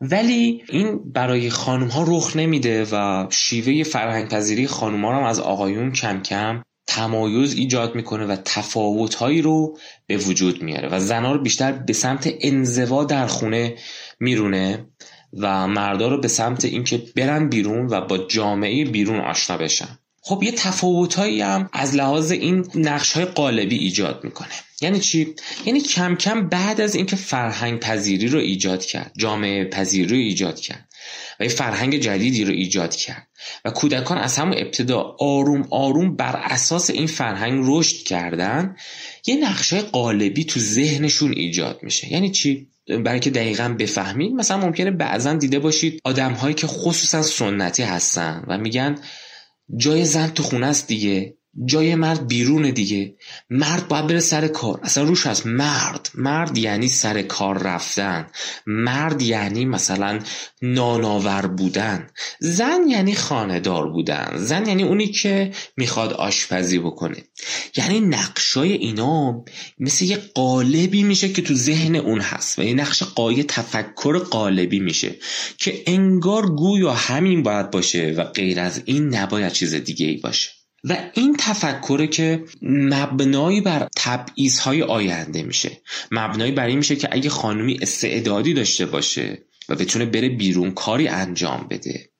ولی 0.00 0.64
این 0.68 1.12
برای 1.12 1.50
خانم 1.50 1.88
ها 1.88 2.04
رخ 2.08 2.36
نمیده 2.36 2.86
و 2.92 3.26
شیوه 3.30 3.82
فرهنگ 3.82 4.28
پذیری 4.28 4.66
خانم 4.66 5.04
ها 5.04 5.10
رو 5.10 5.26
از 5.26 5.40
آقایون 5.40 5.92
کم 5.92 6.22
کم 6.22 6.62
تمایز 6.86 7.54
ایجاد 7.54 7.94
می‌کنه 7.94 8.26
و 8.26 8.36
تفاوتهایی 8.44 9.42
رو 9.42 9.78
به 10.06 10.16
وجود 10.16 10.62
میاره 10.62 10.88
و 10.88 11.00
زنها 11.00 11.32
رو 11.32 11.42
بیشتر 11.42 11.72
به 11.72 11.92
سمت 11.92 12.34
انزوا 12.40 13.04
در 13.04 13.26
خونه 13.26 13.74
میرونه 14.20 14.86
و 15.32 15.68
مردا 15.68 16.08
رو 16.08 16.20
به 16.20 16.28
سمت 16.28 16.64
اینکه 16.64 17.02
برن 17.16 17.48
بیرون 17.48 17.86
و 17.86 18.00
با 18.00 18.18
جامعه 18.18 18.84
بیرون 18.84 19.20
آشنا 19.20 19.56
بشن. 19.56 19.98
خب 20.20 20.42
یه 20.42 20.52
تفاوتهایی 20.52 21.40
هم 21.40 21.70
از 21.72 21.94
لحاظ 21.94 22.30
این 22.30 22.66
نقش 22.74 23.12
های 23.12 23.24
قالبی 23.24 23.76
ایجاد 23.76 24.24
می‌کنه. 24.24 24.48
یعنی 24.80 25.00
چی؟ 25.00 25.34
یعنی 25.66 25.80
کم 25.80 26.16
کم 26.16 26.48
بعد 26.48 26.80
از 26.80 26.94
اینکه 26.94 27.16
فرهنگ 27.16 27.80
پذیری 27.80 28.28
رو 28.28 28.38
ایجاد 28.38 28.84
کرد 28.84 29.12
جامعه 29.18 29.64
پذیری 29.64 30.06
رو 30.06 30.16
ایجاد 30.16 30.60
کرد 30.60 30.88
و 31.40 31.44
یه 31.44 31.50
فرهنگ 31.50 31.96
جدیدی 31.96 32.44
رو 32.44 32.52
ایجاد 32.52 32.94
کرد 32.94 33.28
و 33.64 33.70
کودکان 33.70 34.18
از 34.18 34.36
همون 34.36 34.58
ابتدا 34.58 35.16
آروم 35.18 35.68
آروم 35.70 36.16
بر 36.16 36.36
اساس 36.36 36.90
این 36.90 37.06
فرهنگ 37.06 37.64
رشد 37.66 37.96
کردن 37.96 38.76
یه 39.26 39.36
نقشه 39.36 39.82
قالبی 39.82 40.44
تو 40.44 40.60
ذهنشون 40.60 41.32
ایجاد 41.32 41.78
میشه. 41.82 42.12
یعنی 42.12 42.30
چی؟ 42.30 42.68
برای 43.04 43.20
که 43.20 43.30
دقیقا 43.30 43.76
بفهمید 43.78 44.32
مثلا 44.32 44.56
ممکنه 44.56 44.90
بعضا 44.90 45.34
دیده 45.34 45.58
باشید 45.58 46.00
آدم 46.04 46.32
هایی 46.32 46.54
که 46.54 46.66
خصوصا 46.66 47.22
سنتی 47.22 47.82
هستن 47.82 48.44
و 48.48 48.58
میگن 48.58 48.98
جای 49.76 50.04
زن 50.04 50.28
تو 50.28 50.42
خونه 50.42 50.66
است 50.66 50.86
دیگه. 50.86 51.36
جای 51.66 51.94
مرد 51.94 52.28
بیرون 52.28 52.70
دیگه. 52.70 53.14
مرد 53.50 53.88
باید 53.88 54.06
بره 54.06 54.20
سر 54.20 54.48
کار. 54.48 54.80
اصلا 54.82 55.04
روش 55.04 55.26
هست. 55.26 55.46
مرد. 55.46 56.10
مرد 56.14 56.58
یعنی 56.58 56.88
سر 56.88 57.22
کار 57.22 57.58
رفتن. 57.58 58.26
مرد 58.66 59.22
یعنی 59.22 59.64
مثلا 59.64 60.18
ناناور 60.62 61.46
بودن. 61.46 62.10
زن 62.40 62.88
یعنی 62.88 63.14
خاندار 63.14 63.88
بودن. 63.88 64.32
زن 64.36 64.66
یعنی 64.66 64.82
اونی 64.82 65.06
که 65.06 65.52
می‌خواد 65.76 66.12
آشپزی 66.12 66.78
بکنه. 66.78 67.16
یعنی 67.76 68.00
نقشای 68.00 68.72
اینا 68.72 69.44
مثل 69.78 70.04
یه 70.04 70.16
قالبی 70.34 71.02
میشه 71.02 71.28
که 71.32 71.42
تو 71.42 71.54
ذهن 71.54 71.96
اون 71.96 72.20
هست. 72.20 72.58
و 72.58 72.62
یه 72.62 72.74
نقش 72.74 73.02
قایه 73.02 73.42
تفکر 73.42 74.18
قالبی 74.18 74.80
میشه 74.80 75.14
که 75.58 75.82
انگار 75.86 76.50
گویا 76.50 76.92
همین 76.92 77.42
باید 77.42 77.70
باشه 77.70 78.14
و 78.16 78.24
غیر 78.24 78.60
از 78.60 78.82
این 78.84 79.14
نباید 79.14 79.52
چیز 79.52 79.74
دیگه 79.74 80.06
ای 80.06 80.16
باشه. 80.16 80.63
و 80.84 80.96
این 81.14 81.36
تفکره 81.38 82.06
که 82.06 82.44
مبنایی 82.62 83.60
بر 83.60 83.88
تبعیض 83.96 84.58
های 84.58 84.82
آینده 84.82 85.42
میشه. 85.42 85.80
مبنایی 86.10 86.52
بر 86.52 86.66
این 86.66 86.78
میشه 86.78 86.96
که 86.96 87.08
اگه 87.12 87.30
خانمی 87.30 87.78
استعدادی 87.82 88.54
داشته 88.54 88.86
باشه 88.86 89.42
و 89.68 89.74
بتونه 89.74 90.06
بره 90.06 90.28
بیرون 90.28 90.70
کاری 90.70 91.08
انجام 91.08 91.66
بده. 91.70 92.10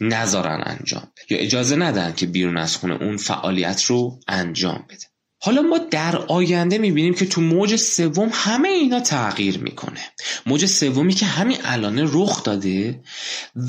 نذارن 0.00 0.62
انجام 0.66 1.12
بده. 1.16 1.36
یا 1.36 1.38
اجازه 1.38 1.76
ندن 1.76 2.12
که 2.12 2.26
بیرون 2.26 2.56
از 2.56 2.76
خونه 2.76 3.02
اون 3.02 3.16
فعالیت 3.16 3.84
رو 3.84 4.20
انجام 4.28 4.84
بده. 4.88 5.06
حالا 5.40 5.62
ما 5.62 5.78
در 5.78 6.16
آینده 6.16 6.78
می‌بینیم 6.78 7.14
که 7.14 7.26
تو 7.26 7.40
موج 7.40 7.76
سوم 7.76 8.30
همه 8.32 8.68
اینا 8.68 9.00
تغییر 9.00 9.58
می‌کنه. 9.58 10.00
موج 10.46 10.66
سومی 10.66 11.14
که 11.14 11.26
همین 11.26 11.56
الان 11.64 12.10
رخ 12.12 12.42
داده 12.42 13.00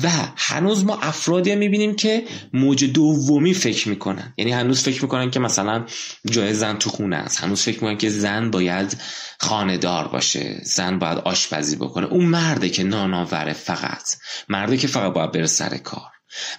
و 0.02 0.10
هنوز 0.36 0.84
ما 0.84 0.98
افرادی 1.02 1.54
می‌بینیم 1.54 1.96
که 1.96 2.24
موج 2.52 2.84
دومی 2.84 3.54
فکر 3.54 3.88
می‌کنن. 3.88 4.34
یعنی 4.36 4.52
هنوز 4.52 4.82
فکر 4.82 5.02
می‌کنن 5.02 5.30
که 5.30 5.40
مثلا 5.40 5.86
جای 6.30 6.54
زن 6.54 6.76
تو 6.76 6.90
خونه 6.90 7.16
است. 7.16 7.40
هنوز 7.40 7.62
فکر 7.62 7.74
می‌کنن 7.74 7.98
که 7.98 8.10
زن 8.10 8.50
باید 8.50 8.96
خاندار 9.40 10.08
باشه. 10.08 10.60
زن 10.62 10.98
باید 10.98 11.18
آشپزی 11.18 11.76
بکنه. 11.76 12.06
اون 12.06 12.24
مرده 12.24 12.68
که 12.68 12.82
ناناوره 12.82 13.52
فقط. 13.52 14.16
مرده 14.48 14.76
که 14.76 14.86
فقط 14.86 15.12
باید 15.12 15.32
بره 15.32 15.46
سر 15.46 15.76
کار. 15.76 16.10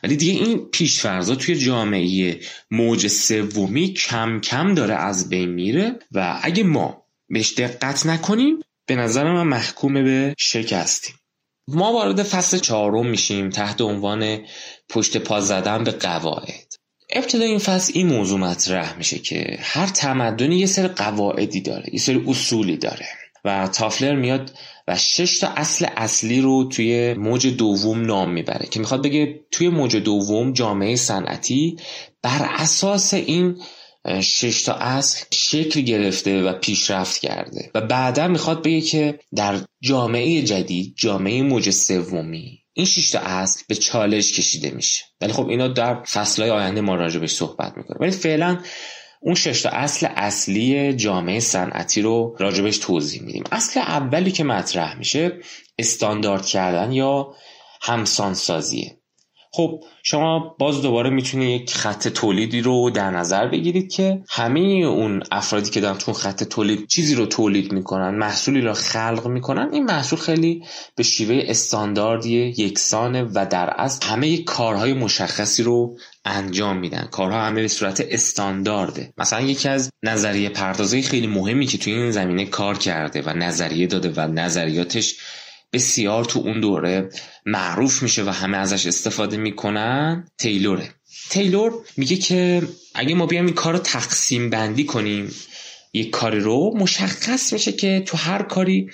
ولی 0.03 0.15
دیگه 0.15 0.33
این 0.33 0.57
پیشفرزا 0.57 1.35
توی 1.35 1.55
جامعه 1.55 2.39
موج 2.71 3.07
سومی 3.07 3.93
کم 3.93 4.39
کم 4.39 4.73
داره 4.73 4.95
از 4.95 5.29
بین 5.29 5.49
میره 5.49 5.99
و 6.11 6.39
اگه 6.43 6.63
ما 6.63 7.05
بهش 7.29 7.53
دقت 7.53 8.05
نکنیم 8.05 8.59
به 8.85 8.95
نظر 8.95 9.23
من 9.23 9.43
محکوم 9.43 9.93
به 9.93 10.35
شکستیم. 10.37 11.15
ما 11.67 11.93
وارد 11.93 12.23
فصل 12.23 12.57
چهارم 12.57 13.07
میشیم 13.07 13.49
تحت 13.49 13.81
عنوان 13.81 14.39
پشت 14.89 15.17
پا 15.17 15.41
زدن 15.41 15.83
به 15.83 15.91
قواعد. 15.91 16.73
ابتدا 17.09 17.43
این 17.43 17.59
فصل 17.59 17.91
این 17.95 18.07
موضوع 18.07 18.39
مطرح 18.39 18.97
میشه 18.97 19.19
که 19.19 19.57
هر 19.61 19.87
تمدنی 19.87 20.59
یه 20.59 20.65
سری 20.65 20.87
قواعدی 20.87 21.61
داره 21.61 21.85
یه 21.93 21.99
سری 21.99 22.23
اصولی 22.27 22.77
داره 22.77 23.05
و 23.45 23.67
تافلر 23.67 24.15
میاد 24.15 24.51
شش 24.98 25.39
تا 25.39 25.48
اصل 25.48 25.86
اصلی 25.95 26.41
رو 26.41 26.63
توی 26.63 27.13
موج 27.13 27.48
دوم 27.48 28.05
نام 28.05 28.33
می‌بره 28.33 28.67
که 28.71 28.79
می‌خواد 28.79 29.03
بگه 29.03 29.39
توی 29.51 29.69
موج 29.69 29.95
دوم 29.95 30.53
جامعه 30.53 30.95
صنعتی 30.95 31.77
بر 32.21 32.50
اساس 32.55 33.13
این 33.13 33.62
شش 34.21 34.63
تا 34.63 34.74
اصل 34.74 35.25
شکل 35.33 35.81
گرفته 35.81 36.43
و 36.43 36.53
پیشرفت 36.53 37.21
کرده 37.21 37.71
و 37.75 37.81
بعدا 37.81 38.27
می‌خواد 38.27 38.63
بگه 38.63 38.81
که 38.81 39.19
در 39.36 39.60
جامعه 39.81 40.41
جدید 40.41 40.93
جامعه 40.98 41.43
موج 41.43 41.69
سومی 41.69 42.62
این 42.74 42.86
شش 42.86 43.10
تا 43.10 43.19
اصل 43.19 43.63
به 43.67 43.75
چالش 43.75 44.33
کشیده 44.38 44.69
میشه. 44.69 45.03
ولی 45.21 45.33
خب 45.33 45.48
اینا 45.48 45.67
در 45.67 46.03
فصلهای 46.03 46.51
آینده 46.51 46.81
ما 46.81 46.95
راجع 46.95 47.25
صحبت 47.25 47.77
می‌کنه 47.77 47.98
ولی 48.00 48.12
فعلا 48.12 48.60
اون 49.23 49.35
شش 49.35 49.61
تا 49.61 49.69
اصل 49.69 50.07
اصلی 50.15 50.93
جامعه 50.93 51.39
صنعتی 51.39 52.01
رو 52.01 52.35
راجبش 52.39 52.77
توضیح 52.77 53.21
میدیم. 53.21 53.43
اصل 53.51 53.79
اولی 53.79 54.31
که 54.31 54.43
مطرح 54.43 54.97
میشه 54.97 55.39
استاندارد 55.77 56.45
کردن 56.45 56.91
یا 56.91 57.35
همسان 57.81 58.33
سازیه 58.33 59.00
خب 59.53 59.84
شما 60.03 60.55
باز 60.60 60.81
دوباره 60.81 61.10
می‌تونید 61.10 61.62
یک 61.62 61.74
خط 61.74 62.08
تولیدی 62.08 62.62
رو 62.62 62.89
در 62.89 63.10
نظر 63.10 63.48
بگیرید 63.48 63.91
که 63.91 64.24
همه 64.29 64.60
اون 64.60 65.24
افرادی 65.31 65.70
که 65.70 65.81
دارن 65.81 65.98
تو 65.98 66.13
خط 66.13 66.43
تولید 66.43 66.88
چیزی 66.88 67.15
رو 67.15 67.25
تولید 67.25 67.72
می‌کنن 67.72 68.15
محصولی 68.15 68.62
رو 68.62 68.74
خلق 68.74 69.27
می‌کنن 69.27 69.70
این 69.74 69.84
محصول 69.84 70.20
خیلی 70.20 70.63
به 70.96 71.03
شیوه 71.03 71.43
استانداردی 71.48 72.38
یکسانه 72.58 73.24
و 73.24 73.46
در 73.50 73.70
اصل 73.70 74.05
همه 74.08 74.38
کارهای 74.38 74.93
مشخصی 74.93 75.63
رو 75.63 75.98
انجام 76.25 76.77
میدن. 76.77 77.08
کارها 77.12 77.41
همه 77.41 77.62
به 77.62 77.67
صورت 77.67 78.05
استاندارده. 78.10 79.13
مثلا 79.17 79.41
یکی 79.41 79.70
از 79.70 79.91
نظریه 80.03 80.50
پردازه 80.50 81.01
خیلی 81.01 81.27
مهمی 81.27 81.65
که 81.65 81.77
توی 81.77 81.93
این 81.93 82.12
زمینه 82.12 82.46
کار 82.46 82.77
کرده 82.77 83.22
و 83.22 83.29
نظریه 83.29 83.88
داده 83.88 84.13
و 84.15 84.27
نظریاتش 84.27 85.15
بسیار 85.73 86.25
تو 86.25 86.39
اون 86.39 86.59
دوره 86.59 87.09
معروف 87.45 88.03
میشه 88.03 88.23
و 88.23 88.29
همه 88.29 88.57
ازش 88.57 88.85
استفاده 88.85 89.37
می‌کنن 89.37 90.27
تیلوره. 90.37 90.89
تیلور 91.29 91.73
میگه 91.97 92.15
که 92.15 92.61
اگه 92.95 93.15
ما 93.15 93.25
بیایم 93.25 93.45
این 93.45 93.55
کار 93.55 93.73
رو 93.73 93.79
تقسیم 93.79 94.49
بندی 94.49 94.83
کنیم 94.83 95.31
یک 95.93 96.09
کاری 96.09 96.39
رو 96.39 96.77
مشخص 96.77 97.53
میشه 97.53 97.71
که 97.71 98.03
تو 98.05 98.17
هر 98.17 98.41
کاری 98.41 98.89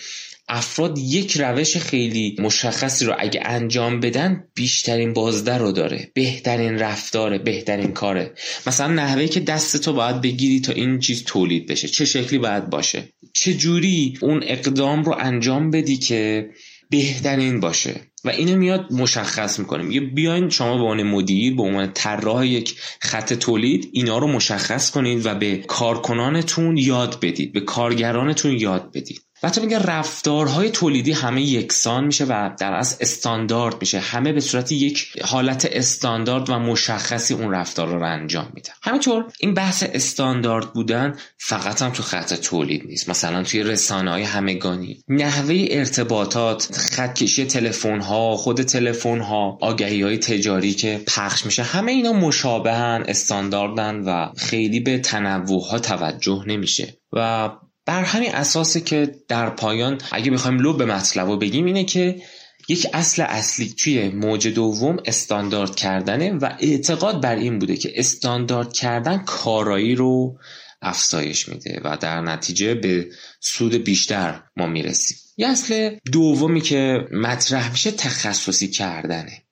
افراد 0.50 0.98
یک 0.98 1.38
روش 1.38 1.78
خیلی 1.78 2.36
مشخصی 2.40 3.06
رو 3.06 3.16
اگه 3.20 3.42
انجام 3.46 4.00
بدن 4.00 4.44
بیشترین 4.54 5.14
بازده 5.14 5.58
رو 5.58 5.72
داره. 5.72 6.12
بهترین 6.14 6.80
رفتاره 6.80 7.38
بهترین 7.38 7.92
کاره. 7.92 8.34
مثلا 8.68 8.94
نحوه 8.94 9.28
که 9.28 9.40
دست 9.40 9.78
تو 9.78 9.94
باید 9.94 10.22
بگیری 10.22 10.60
تا 10.60 10.74
این 10.74 11.00
چیز 11.00 11.24
تولید 11.24 11.68
بشه. 11.68 11.88
چه 11.88 12.06
شکلی 12.06 12.40
باید 12.40 12.70
باشه؟ 12.70 13.04
چه 13.34 13.54
جوری 13.54 14.18
اون 14.22 14.44
اقدام 14.44 15.04
رو 15.04 15.16
انجام 15.20 15.72
بدی 15.72 15.98
که 15.98 16.50
بهترین 16.90 17.60
باشه. 17.60 18.02
و 18.26 18.30
اینو 18.30 18.58
میاد 18.58 18.94
مشخص 18.94 19.60
می‌کنه. 19.60 19.84
میگه 19.84 20.00
بیاین 20.00 20.50
شما 20.50 20.78
به 20.78 20.84
عنوان 20.84 21.04
مدیر 21.04 21.56
به 21.56 21.64
عنوان 21.64 21.94
طراح 21.94 22.48
یک 22.48 22.80
خط 23.00 23.34
تولید 23.34 23.90
اینا 23.94 24.18
رو 24.18 24.28
مشخص 24.28 24.92
کنید 24.92 25.26
و 25.26 25.36
به 25.36 25.58
کارکنانتون 25.58 26.78
یاد 26.78 27.20
بدید 27.22 27.54
به 27.54 27.60
کارگرانتون 27.60 28.52
یاد 28.52 28.92
بدید. 28.94 29.27
و 29.44 29.48
حتی 29.48 29.62
میگه 29.62 29.80
رفتارهای 29.80 30.70
تولیدی 30.70 31.12
همه 31.12 31.42
یکسان 31.42 32.04
میشه 32.04 32.26
و 32.26 32.50
در 32.60 32.74
اصل 32.74 32.96
استاندارد 33.02 33.76
میشه. 33.82 34.00
همه 34.00 34.34
به 34.34 34.40
صورت 34.40 34.72
یک 34.72 35.08
حالت 35.26 35.70
استاندارد 35.72 36.50
و 36.50 36.60
مشخصی 36.60 37.34
اون 37.34 37.52
رفتار 37.52 37.88
رو 37.88 38.04
انجام 38.04 38.52
میدن. 38.54 38.74
همینطور 38.82 39.26
این 39.40 39.54
بحث 39.54 39.84
استاندارد 39.94 40.74
بودن 40.74 41.16
فقط 41.38 41.82
هم 41.82 41.90
تو 41.90 42.04
خط 42.04 42.34
تولید 42.34 42.86
نیست. 42.86 43.10
مثلا 43.10 43.44
توی 43.44 43.64
رسانه 43.64 44.12
های 44.12 44.24
همگانی. 44.24 45.04
نحوه 45.08 45.66
ارتباطات 45.70 46.70
خط 46.74 47.14
کشی 47.14 47.46
تلفن 47.46 48.02
ها 48.02 48.36
خود 48.36 48.62
تلفن 48.62 49.20
ها 49.20 49.58
آگهی 49.62 50.02
های 50.02 50.18
تجاری 50.18 50.74
که 50.74 51.02
پخش 51.08 51.46
میشه 51.46 51.64
همه 51.64 51.92
اینا 51.92 52.14
مشابهن 52.14 53.04
استانداردن 53.08 53.96
و 53.96 54.30
خیلی 54.38 54.80
به 54.80 55.00
تنوع 55.00 55.64
ها 55.70 55.80
توجه 55.80 56.44
نمیشه. 56.48 56.98
و 57.14 57.50
بر 57.88 58.04
همین 58.04 58.36
اساسه 58.36 58.82
که 58.82 59.16
در 59.28 59.50
پایان 59.50 60.02
اگه 60.12 60.32
بخوایم 60.32 60.60
لب 60.60 60.84
مطلب 60.84 61.28
رو 61.28 61.38
بگیم 61.38 61.66
اینه 61.66 61.84
که 61.84 62.22
یک 62.70 62.88
اصل 62.94 63.22
اصلی 63.22 63.74
توی 63.78 64.10
موج 64.10 64.48
دوم 64.48 64.98
استاندارد 65.06 65.76
کردنه 65.76 66.32
و 66.32 66.50
اعتقاد 66.60 67.22
بر 67.22 67.36
این 67.36 67.60
بوده 67.60 67.78
که 67.78 67.92
استاندارد 67.96 68.74
کردن 68.74 69.18
کارایی 69.18 69.96
رو 69.96 70.38
افزایش 70.82 71.50
میده 71.50 71.82
و 71.84 71.98
در 71.98 72.22
نتیجه 72.22 72.76
به 72.76 73.08
سود 73.40 73.76
بیشتر 73.76 74.42
ما 74.58 74.68
می‌رسیم. 74.68 75.18
یه 75.38 75.48
اصل 75.48 75.96
دومی 76.12 76.62
که 76.62 77.08
مطرح 77.12 77.72
میشه 77.72 77.92
تخصصی 77.92 78.68
کردنه. 78.68 79.44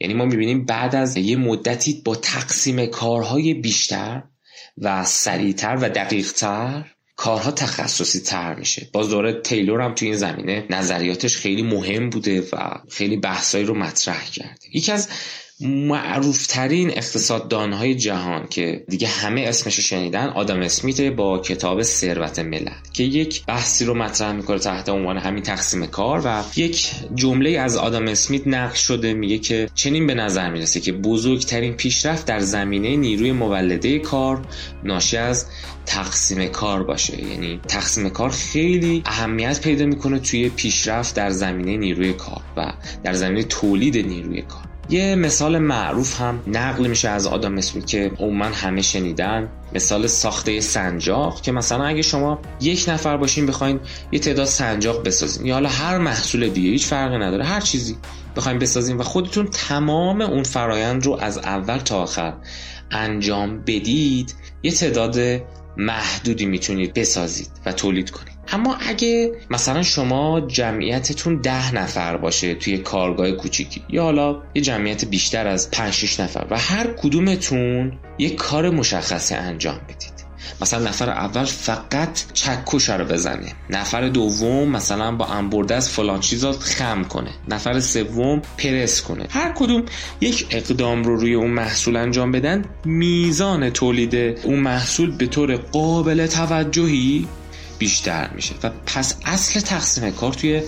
یعنی 0.00 0.14
ما 0.14 0.24
می‌بینیم 0.24 0.64
بعد 0.64 0.94
از 0.96 1.16
یه 1.16 1.36
مدتی 1.36 2.02
با 2.04 2.16
تقسیم 2.16 2.86
کارهای 2.86 3.54
بیشتر 3.54 4.22
و 4.78 5.04
سریعتر 5.04 5.76
و 5.76 5.88
دقیقتر 5.88 6.93
کارها 7.16 7.50
تخصصی 7.50 8.20
تر 8.20 8.54
میشه. 8.54 8.88
باز 8.92 9.10
دوره 9.10 9.32
تیلور 9.32 9.80
هم 9.80 9.94
تو 9.94 10.04
این 10.04 10.16
زمینه 10.16 10.66
نظریاتش 10.70 11.36
خیلی 11.36 11.62
مهم 11.62 12.10
بوده 12.10 12.40
و 12.52 12.74
خیلی 12.90 13.16
بحثایی 13.16 13.64
رو 13.64 13.74
مطرح 13.74 14.30
کرده. 14.30 14.66
یکی 14.72 14.92
از 14.92 15.08
معروفترین 15.64 16.90
اقتصاددانهای 16.90 17.94
جهان 17.94 18.46
که 18.50 18.84
دیگه 18.88 19.08
همه 19.08 19.40
اسمش 19.40 19.80
شنیدن 19.80 20.28
آدم 20.28 20.60
اسمیت 20.60 21.00
با 21.00 21.38
کتاب 21.38 21.82
ثروت 21.82 22.38
ملل 22.38 22.70
که 22.92 23.04
یک 23.04 23.44
بحثی 23.46 23.84
رو 23.84 23.94
مطرح 23.94 24.32
می‌کنه 24.32 24.58
تحت 24.58 24.88
عنوان 24.88 25.18
همین 25.18 25.42
تقسیم 25.42 25.86
کار 25.86 26.22
و 26.24 26.42
یک 26.56 26.90
جمله 27.14 27.50
از 27.50 27.76
آدم 27.76 28.08
اسمیت 28.08 28.46
نقل 28.46 28.74
شده 28.74 29.14
میگه 29.14 29.38
که 29.38 29.68
چنین 29.74 30.06
به 30.06 30.14
نظر 30.14 30.50
می‌رسه 30.50 30.80
که 30.80 30.92
بزرگترین 30.92 31.72
پیشرفت 31.72 32.26
در 32.26 32.40
زمینه 32.40 32.96
نیروی 32.96 33.32
مولده 33.32 33.98
کار 33.98 34.46
ناشی 34.84 35.16
از 35.16 35.46
تقسیم 35.86 36.46
کار 36.46 36.82
باشه. 36.82 37.22
یعنی 37.22 37.60
تقسیم 37.68 38.08
کار 38.08 38.30
خیلی 38.30 39.02
اهمیت 39.06 39.60
پیدا 39.60 39.86
می‌کنه 39.86 40.18
توی 40.18 40.48
پیشرفت 40.48 41.14
در 41.14 41.30
زمینه 41.30 41.76
نیروی 41.76 42.12
کار 42.12 42.42
و 42.56 42.72
در 43.04 43.12
زمینه 43.12 43.42
تولید 43.42 44.06
نیروی 44.06 44.42
کار. 44.42 44.73
یه 44.88 45.14
مثال 45.14 45.58
معروف 45.58 46.20
هم 46.20 46.40
نقل 46.46 46.86
میشه 46.86 47.08
از 47.08 47.26
آدم 47.26 47.58
اسمی 47.58 47.82
که 47.84 48.10
عموما 48.18 48.44
همه 48.44 48.82
شنیدن. 48.82 49.48
مثال 49.74 50.06
ساخته 50.06 50.60
سنجاق 50.60 51.40
که 51.40 51.52
مثلا 51.52 51.84
اگه 51.84 52.02
شما 52.02 52.38
یک 52.60 52.84
نفر 52.88 53.16
باشین 53.16 53.46
بخواین 53.46 53.80
یه 54.12 54.18
تعداد 54.18 54.46
سنجاق 54.46 55.06
بسازین. 55.06 55.46
یا 55.46 55.54
حالا 55.54 55.68
هر 55.68 55.98
محصول 55.98 56.48
دیگه 56.48 56.70
هیچ 56.70 56.86
فرقی 56.86 57.18
نداره 57.18 57.44
هر 57.44 57.60
چیزی 57.60 57.96
بخواین 58.36 58.58
بسازین 58.58 58.96
و 58.96 59.02
خودتون 59.02 59.46
تمام 59.46 60.20
اون 60.20 60.42
فرایند 60.42 61.06
رو 61.06 61.18
از 61.20 61.38
اول 61.38 61.78
تا 61.78 62.02
آخر 62.02 62.34
انجام 62.90 63.60
بدید 63.60 64.34
یه 64.62 64.72
تعداد 64.72 65.18
محدودی 65.76 66.46
می‌تونید 66.46 66.94
بسازید 66.94 67.48
و 67.66 67.72
تولید 67.72 68.10
کنید. 68.10 68.33
اما 68.52 68.76
اگه 68.80 69.32
مثلا 69.50 69.82
شما 69.82 70.40
جمعیتتون 70.40 71.36
ده 71.40 71.74
نفر 71.74 72.16
باشه 72.16 72.54
توی 72.54 72.78
کارگاه 72.78 73.30
کوچیکی 73.32 73.82
یا 73.88 74.02
حالا 74.02 74.42
یه 74.54 74.62
جمعیت 74.62 75.04
بیشتر 75.04 75.46
از 75.46 75.70
5 75.70 75.92
6 75.92 76.20
نفر 76.20 76.46
و 76.50 76.58
هر 76.58 76.86
کدومتون 76.86 77.92
یه 78.18 78.30
کار 78.30 78.70
مشخصی 78.70 79.34
انجام 79.34 79.80
بدید. 79.88 80.14
مثلا 80.62 80.88
نفر 80.88 81.10
اول 81.10 81.44
فقط 81.44 82.32
چکش 82.32 82.88
رو 82.88 83.04
بزنه. 83.04 83.52
نفر 83.70 84.08
دوم 84.08 84.68
مثلا 84.68 85.12
با 85.12 85.26
انبرده 85.26 85.74
از 85.74 85.90
فلان 85.90 86.20
چیزا 86.20 86.52
خم 86.52 87.04
کنه. 87.04 87.30
نفر 87.48 87.80
سوم 87.80 88.42
پرس 88.58 89.02
کنه. 89.02 89.26
هر 89.30 89.52
کدوم 89.52 89.82
یک 90.20 90.46
اقدام 90.50 91.04
رو 91.04 91.16
روی 91.16 91.34
اون 91.34 91.50
محصول 91.50 91.96
انجام 91.96 92.32
بدن 92.32 92.64
میزان 92.84 93.70
تولید 93.70 94.14
اون 94.42 94.58
محصول 94.58 95.16
به 95.16 95.26
طور 95.26 95.56
قابل 95.56 96.26
توجهی 96.26 97.26
بیشتر 97.78 98.30
میشه. 98.34 98.54
و 98.62 98.70
پس 98.86 99.16
اصل 99.24 99.60
تقسیم 99.60 100.10
کار 100.10 100.32
توی 100.32 100.62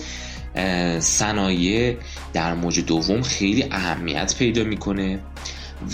صنایع 0.99 1.97
در 2.33 2.53
موج 2.53 2.79
دوم 2.79 3.21
خیلی 3.21 3.65
اهمیت 3.71 4.35
پیدا 4.39 4.63
می‌کنه 4.63 5.19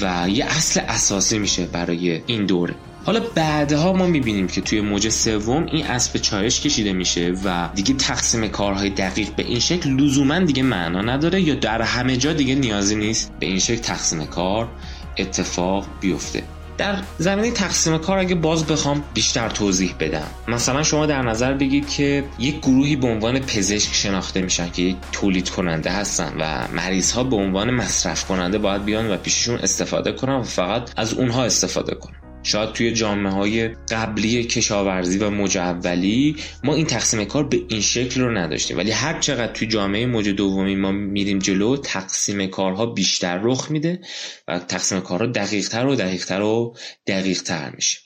و 0.02 0.30
یه 0.30 0.46
اصل 0.46 0.82
اساسی 0.88 1.40
میشه 1.40 1.66
برای 1.66 2.22
این 2.28 2.46
دوره. 2.46 2.76
حالا 3.06 3.20
بعدها 3.20 3.94
ما 3.94 4.08
می‌بینیم 4.08 4.48
که 4.48 4.62
توی 4.62 4.82
موج 4.82 5.10
سوم 5.10 5.66
این 5.66 5.86
اصل 5.86 6.14
به 6.14 6.20
چالش 6.20 6.62
کشیده 6.62 6.94
میشه 6.94 7.34
و 7.46 7.70
دیگه 7.76 7.94
تقسیم 7.94 8.48
کارهای 8.48 8.90
دقیق 8.90 9.36
به 9.36 9.44
این 9.44 9.60
شکل 9.60 9.90
لزوما 9.90 10.40
دیگه 10.40 10.64
معنا 10.64 11.02
نداره 11.02 11.42
یا 11.42 11.56
در 11.56 11.82
همه 11.82 12.18
جا 12.18 12.34
دیگه 12.34 12.56
نیازی 12.56 12.96
نیست 12.96 13.32
به 13.40 13.46
این 13.46 13.60
شکل 13.60 13.82
تقسیم 13.82 14.26
کار 14.26 14.70
اتفاق 15.18 15.88
بیفته. 16.02 16.44
در 16.78 16.96
زمینه 17.18 17.52
تقسیم 17.52 17.98
کار 17.98 18.18
اگه 18.18 18.36
باز 18.36 18.66
بخوام 18.66 19.04
بیشتر 19.14 19.50
توضیح 19.50 19.96
بدم. 20.00 20.28
مثلا 20.48 20.84
شما 20.84 21.06
در 21.06 21.22
نظر 21.22 21.54
بگید 21.54 21.90
که 21.90 22.24
یک 22.40 22.60
گروهی 22.60 22.96
به 22.96 23.08
عنوان 23.08 23.40
پزشک 23.40 23.94
شناخته 23.94 24.42
میشن 24.42 24.70
که 24.70 24.82
یک 24.82 24.96
تولید 25.12 25.50
کننده 25.50 25.90
هستن 25.90 26.34
و 26.40 26.68
مریض 26.74 27.12
ها 27.12 27.24
به 27.24 27.36
عنوان 27.36 27.72
مصرف 27.72 28.26
کننده 28.26 28.58
باید 28.58 28.86
بیان 28.86 29.12
و 29.12 29.18
پیششون 29.18 29.60
استفاده 29.60 30.12
کنن 30.12 30.36
و 30.36 30.44
فقط 30.44 30.90
از 30.98 31.14
اونها 31.14 31.44
استفاده 31.44 31.96
کنن. 31.96 32.23
شاید 32.44 32.72
توی 32.72 32.92
جامعه 32.92 33.32
های 33.32 33.68
قبلی 33.68 34.44
کشاورزی 34.44 35.18
و 35.18 35.30
موج 35.30 35.58
اولی 35.58 36.36
ما 36.64 36.76
این 36.76 36.86
تقسیم 36.86 37.26
کار 37.26 37.44
به 37.44 37.62
این 37.70 37.82
شکل 37.82 38.22
رو 38.22 38.38
نداشتیم. 38.38 38.78
ولی 38.78 38.92
هر 38.92 39.20
چقدر 39.20 39.54
توی 39.54 39.68
جامعه 39.68 40.06
موج 40.06 40.30
دومی 40.30 40.76
ما 40.76 40.92
میریم 40.92 41.40
جلو 41.40 41.78
تقسیم 41.78 42.48
کارها 42.48 42.86
بیشتر 42.86 43.40
رخ 43.44 43.72
میده 43.72 44.00
و 44.48 44.60
تقسیم 44.60 45.02
کارها 45.02 45.28
دقیقتر 45.28 45.86
و 45.86 45.96
دقیقتر 45.96 46.42
و 46.42 46.76
دقیقتر 47.08 47.72
میشه. 47.76 48.00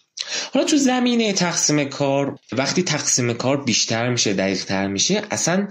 حالا 0.54 0.66
تو 0.66 0.78
زمینه 0.78 1.34
تقسیم 1.34 1.84
کار 1.84 2.40
وقتی 2.52 2.84
تقسیم 2.84 3.34
کار 3.34 3.64
بیشتر 3.64 4.10
میشه 4.10 4.34
دقیقتر 4.34 4.88
میشه 4.88 5.22
اصلا 5.32 5.68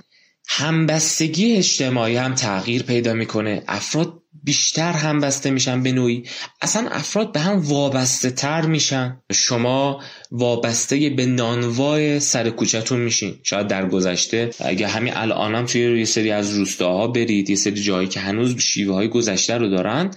همبستگی 0.49 1.57
اجتماعی 1.57 2.17
هم 2.17 2.35
تغییر 2.35 2.83
پیدا 2.83 3.13
می‌کنه. 3.13 3.63
افراد 3.69 4.23
بیشتر 4.45 4.93
همبسته 4.93 5.51
میشن 5.51 5.83
به 5.83 5.93
نوعی. 5.93 6.23
اصلا 6.61 6.89
افراد 6.89 7.33
به 7.33 7.41
هم 7.41 7.59
وابسته 7.59 8.31
تر 8.31 8.67
میشن. 8.67 9.21
شما 9.33 10.01
وابسته 10.31 11.11
به 11.11 11.27
نانوای 11.27 12.21
سر 12.21 12.51
کوچهتون 12.51 13.01
میشین. 13.01 13.35
شاید 13.43 13.67
در 13.67 13.89
گذشته 13.89 14.51
اگه 14.61 14.89
همین 14.89 15.17
الانم 15.17 15.55
هم 15.55 15.67
توی 15.67 15.99
یه 15.99 16.05
سری 16.05 16.31
از 16.31 16.55
روستاها 16.55 17.07
برید 17.07 17.51
یه 17.51 17.57
سری 17.57 17.83
جایی 17.83 18.09
که 18.09 18.21
هنوز 18.21 18.59
شیوه 18.59 18.95
های 18.95 19.09
گذشته 19.09 19.55
رو 19.59 19.69
دارن 19.69 20.11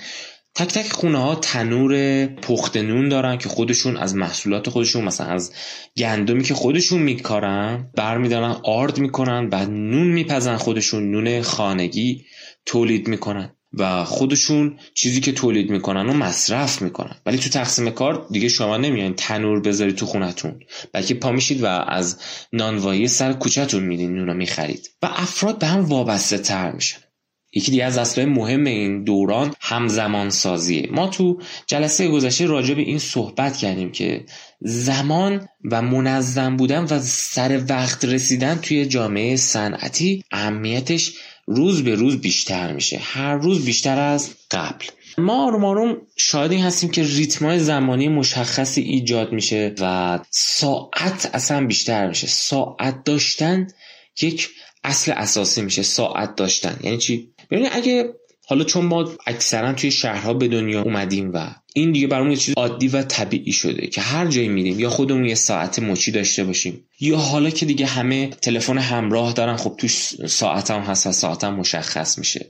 تک 0.55 0.67
تک 0.67 0.91
خونه 0.91 1.17
ها 1.17 1.35
تنور 1.35 2.25
پخت 2.25 2.77
نون 2.77 3.09
دارن 3.09 3.37
که 3.37 3.49
خودشون 3.49 3.97
از 3.97 4.15
محصولات 4.15 4.69
خودشون 4.69 5.03
مثلا 5.03 5.27
از 5.27 5.53
گندمی 5.97 6.43
که 6.43 6.53
خودشون 6.53 7.01
میکارن 7.01 7.91
برمیدارن 7.95 8.55
آرد 8.63 8.97
می‌کنن 8.97 9.49
بعد 9.49 9.69
نون 9.69 10.07
میپزن 10.07 10.57
خودشون 10.57 11.11
نون 11.11 11.41
خانگی 11.41 12.25
تولید 12.65 13.07
می‌کنن. 13.07 13.55
و 13.73 14.03
خودشون 14.03 14.77
چیزی 14.93 15.21
که 15.21 15.31
تولید 15.31 15.69
می‌کنن 15.69 16.09
و 16.09 16.13
مصرف 16.13 16.81
می‌کنن. 16.81 17.15
ولی 17.25 17.37
تو 17.37 17.49
تقسیم 17.49 17.89
کار 17.89 18.27
دیگه 18.31 18.49
شما 18.49 18.77
نمیان 18.77 19.13
تنور 19.13 19.59
بذارید 19.59 19.95
تو 19.95 20.05
خونتون. 20.05 20.59
بلکه 20.93 21.13
پا 21.13 21.31
میشید 21.31 21.63
و 21.63 21.65
از 21.65 22.19
نانوایی 22.53 23.07
سر 23.07 23.33
کوچهتون 23.33 23.83
میدین 23.83 24.13
نونا 24.13 24.33
می‌خرید. 24.33 24.89
و 25.01 25.09
افراد 25.15 25.59
به 25.59 25.67
هم 25.67 25.85
وابسته 25.85 26.37
تر 26.37 26.71
میشن. 26.71 26.99
یکی 27.53 27.71
دیگه 27.71 27.83
از 27.83 27.97
اصلای 27.97 28.27
مهم 28.27 28.63
این 28.63 29.03
دوران 29.03 29.55
همزمان 29.59 30.29
سازیه 30.29 30.87
ما 30.91 31.07
تو 31.07 31.39
جلسه 31.67 32.07
گذشته 32.07 32.45
راجع 32.45 32.73
به 32.73 32.81
این 32.81 32.99
صحبت 32.99 33.57
کردیم 33.57 33.91
که 33.91 34.25
زمان 34.61 35.47
و 35.71 35.81
منظم 35.81 36.55
بودن 36.55 36.83
و 36.83 36.99
سر 37.03 37.63
وقت 37.69 38.05
رسیدن 38.05 38.55
توی 38.55 38.85
جامعه 38.85 39.35
صنعتی 39.35 40.23
اهمیتش 40.31 41.13
روز 41.49 41.83
به 41.83 41.95
روز 41.95 42.21
بیشتر 42.21 42.73
میشه. 42.73 42.97
هر 42.97 43.35
روز 43.35 43.65
بیشتر 43.65 43.99
از 43.99 44.29
قبل. 44.51 44.85
ما 45.17 45.45
آروم 45.45 45.65
آروم 45.65 45.97
شاید 46.17 46.51
این 46.51 46.63
هستیم 46.63 46.89
که 46.89 47.03
ریتمای 47.03 47.59
زمانی 47.59 48.07
مشخصی 48.07 48.81
ایجاد 48.81 49.31
میشه 49.31 49.75
و 49.79 50.19
ساعت 50.29 51.29
اصلا 51.33 51.67
بیشتر 51.67 52.07
میشه. 52.07 52.27
ساعت 52.27 53.03
داشتن 53.03 53.67
یک 54.21 54.49
اصل 54.83 55.11
اساسی 55.11 55.61
میشه. 55.61 55.83
ساعت 55.83 56.35
داشتن. 56.35 56.79
یعنی 56.83 56.97
چی؟ 56.97 57.33
ببینید 57.51 57.71
اگه 57.73 58.13
حالا 58.49 58.63
چون 58.63 58.85
ما 58.85 59.11
اکثرا 59.27 59.73
توی 59.73 59.91
شهرها 59.91 60.33
به 60.33 60.47
دنیا 60.47 60.81
اومدیم 60.81 61.31
و 61.33 61.55
این 61.73 61.91
دیگه 61.91 62.07
برامون 62.07 62.35
چیز 62.35 62.53
عادی 62.57 62.87
و 62.87 63.01
طبیعی 63.01 63.51
شده 63.51 63.87
که 63.87 64.01
هر 64.01 64.27
جایی 64.27 64.47
میریم 64.47 64.79
یا 64.79 64.89
خودمون 64.89 65.25
یه 65.25 65.35
ساعت 65.35 65.79
مچی 65.79 66.11
داشته 66.11 66.43
باشیم 66.43 66.85
یا 66.99 67.17
حالا 67.17 67.49
که 67.49 67.65
دیگه 67.65 67.85
همه 67.85 68.27
تلفن 68.27 68.77
همراه 68.77 69.33
دارن 69.33 69.57
خب 69.57 69.75
توش 69.77 69.93
ساعتم 70.25 70.79
هست 70.79 71.07
و 71.07 71.11
ساعتم 71.11 71.53
مشخص 71.53 72.17
میشه. 72.17 72.45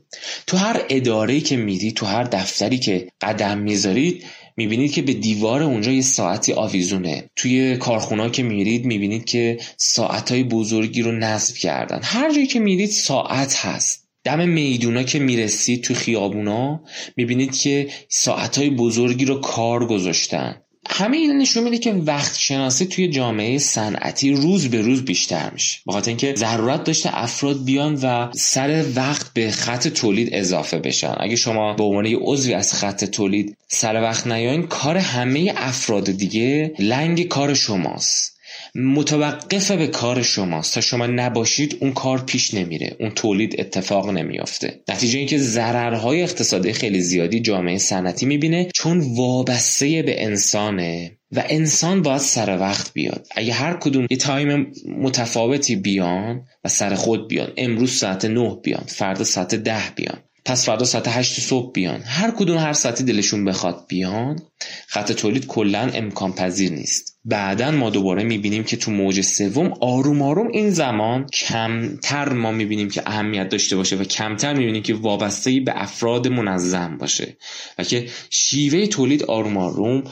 تو 0.47 0.57
هر 0.57 0.81
اداره 0.89 1.41
که 1.41 1.57
میری 1.57 1.91
تو 1.91 2.05
هر 2.05 2.23
دفتری 2.23 2.79
که 2.79 3.07
قدم 3.21 3.57
می‌ذارید 3.57 4.23
می‌بینید 4.57 4.91
که 4.91 5.01
به 5.01 5.13
دیوار 5.13 5.63
اونجا 5.63 5.91
یه 5.91 6.01
ساعتی 6.01 6.53
آویزونه. 6.53 7.29
توی 7.35 7.77
کارخونه 7.77 8.29
که 8.29 8.43
میرید 8.43 8.85
می‌بینید 8.85 9.25
که 9.25 9.59
ساعتهای 9.77 10.43
بزرگی 10.43 11.01
رو 11.01 11.11
نصب 11.11 11.55
کردن. 11.55 11.99
هر 12.03 12.33
جایی 12.33 12.47
که 12.47 12.59
میرید 12.59 12.89
ساعت 12.89 13.55
هست. 13.55 14.08
دم 14.23 14.49
میدونا 14.49 15.03
که 15.03 15.19
می‌رسید 15.19 15.83
تو 15.83 15.93
خیابونا 15.93 16.83
می‌بینید 17.17 17.57
که 17.57 17.89
ساعتهای 18.09 18.69
بزرگی 18.69 19.25
رو 19.25 19.41
کار 19.41 19.87
گذاشتن. 19.87 20.61
همه 20.91 21.17
این 21.17 21.37
نشون 21.37 21.63
میده 21.63 21.77
که 21.77 21.93
وقت 21.93 22.37
شناسی 22.37 22.85
توی 22.85 23.07
جامعه 23.07 23.57
صنعتی 23.57 24.31
روز 24.31 24.69
به 24.69 24.81
روز 24.81 25.05
بیشتر 25.05 25.49
میشه. 25.49 25.79
بخاطر 25.87 26.09
اینکه 26.09 26.33
ضرورت 26.37 26.83
داشته 26.83 27.09
افراد 27.13 27.63
بیان 27.63 27.99
و 28.03 28.31
سر 28.35 28.85
وقت 28.95 29.33
به 29.33 29.51
خط 29.51 29.87
تولید 29.87 30.29
اضافه 30.31 30.79
بشن. 30.79 31.15
اگه 31.19 31.35
شما 31.35 31.73
به 31.73 31.83
عنوان 31.83 32.05
عضوی 32.05 32.53
از 32.53 32.73
خط 32.73 33.03
تولید 33.05 33.57
سر 33.67 34.01
وقت 34.01 34.27
نیاین 34.27 34.67
کار 34.67 34.97
همه 34.97 35.53
افراد 35.57 36.11
دیگه 36.11 36.73
لنگ 36.79 37.27
کار 37.27 37.53
شماست. 37.53 38.38
متوقف 38.75 39.71
به 39.71 39.87
کار 39.87 40.21
شماست. 40.21 40.75
تا 40.75 40.81
شما 40.81 41.07
نباشید 41.07 41.77
اون 41.79 41.93
کار 41.93 42.21
پیش 42.21 42.53
نمیره. 42.53 42.95
اون 42.99 43.09
تولید 43.09 43.55
اتفاق 43.59 44.09
نمیافته. 44.09 44.79
نتیجه 44.89 45.19
اینکه 45.19 45.37
ضررهای 45.37 46.21
اقتصادی 46.21 46.73
خیلی 46.73 47.01
زیادی 47.01 47.39
جامعه 47.39 47.77
صنعتی 47.77 48.25
می‌بینه 48.25 48.67
چون 48.73 49.15
وابسته 49.15 50.01
به 50.01 50.25
انسانه. 50.25 51.11
و 51.31 51.43
انسان 51.49 52.01
باید 52.01 52.21
سر 52.21 52.59
وقت 52.59 52.93
بیاد. 52.93 53.27
اگه 53.35 53.53
هر 53.53 53.73
کدوم 53.73 54.07
یه 54.09 54.17
تایم 54.17 54.71
متفاوتی 54.97 55.75
بیان 55.75 56.41
و 56.63 56.69
سر 56.69 56.95
خود 56.95 57.27
بیان 57.27 57.51
امروز 57.57 57.91
ساعت 57.91 58.25
9 58.25 58.57
بیان 58.63 58.83
فردا 58.87 59.23
ساعت 59.23 59.55
ده 59.55 59.83
بیان 59.95 60.17
پس 60.45 60.65
فردا 60.65 60.85
ساعت 60.85 61.07
8 61.07 61.39
صبح 61.39 61.71
بیان 61.71 62.01
هر 62.05 62.31
کدوم 62.31 62.57
هر 62.57 62.73
ساعتی 62.73 63.03
دلشون 63.03 63.45
بخواد 63.45 63.85
بیان 63.87 64.39
خط 64.87 65.11
تولید 65.11 65.47
کلا 65.47 65.89
امکان 65.93 66.33
پذیر 66.33 66.71
نیست. 66.71 67.18
بعدا 67.29 67.71
ما 67.71 67.89
دوباره 67.89 68.23
می‌بینیم 68.23 68.63
که 68.63 68.77
تو 68.77 68.91
موج 68.91 69.21
سوم 69.21 69.73
آروم 69.81 70.21
آروم 70.21 70.47
این 70.47 70.69
زمان 70.69 71.27
کمتر 71.27 72.33
ما 72.33 72.51
می‌بینیم 72.51 72.89
که 72.89 73.03
اهمیت 73.05 73.49
داشته 73.49 73.75
باشه 73.75 73.95
و 73.95 74.03
کمتر 74.03 74.53
می‌بینیم 74.53 74.83
که 74.83 74.93
وابسته 74.93 75.59
به 75.59 75.71
افراد 75.75 76.27
منظم 76.27 76.97
باشه 76.97 77.37
و 77.77 77.83
که 77.83 78.07
شیوه 78.29 78.87
تولید 78.87 79.23
آروم 79.23 79.57
آروم 79.57 80.03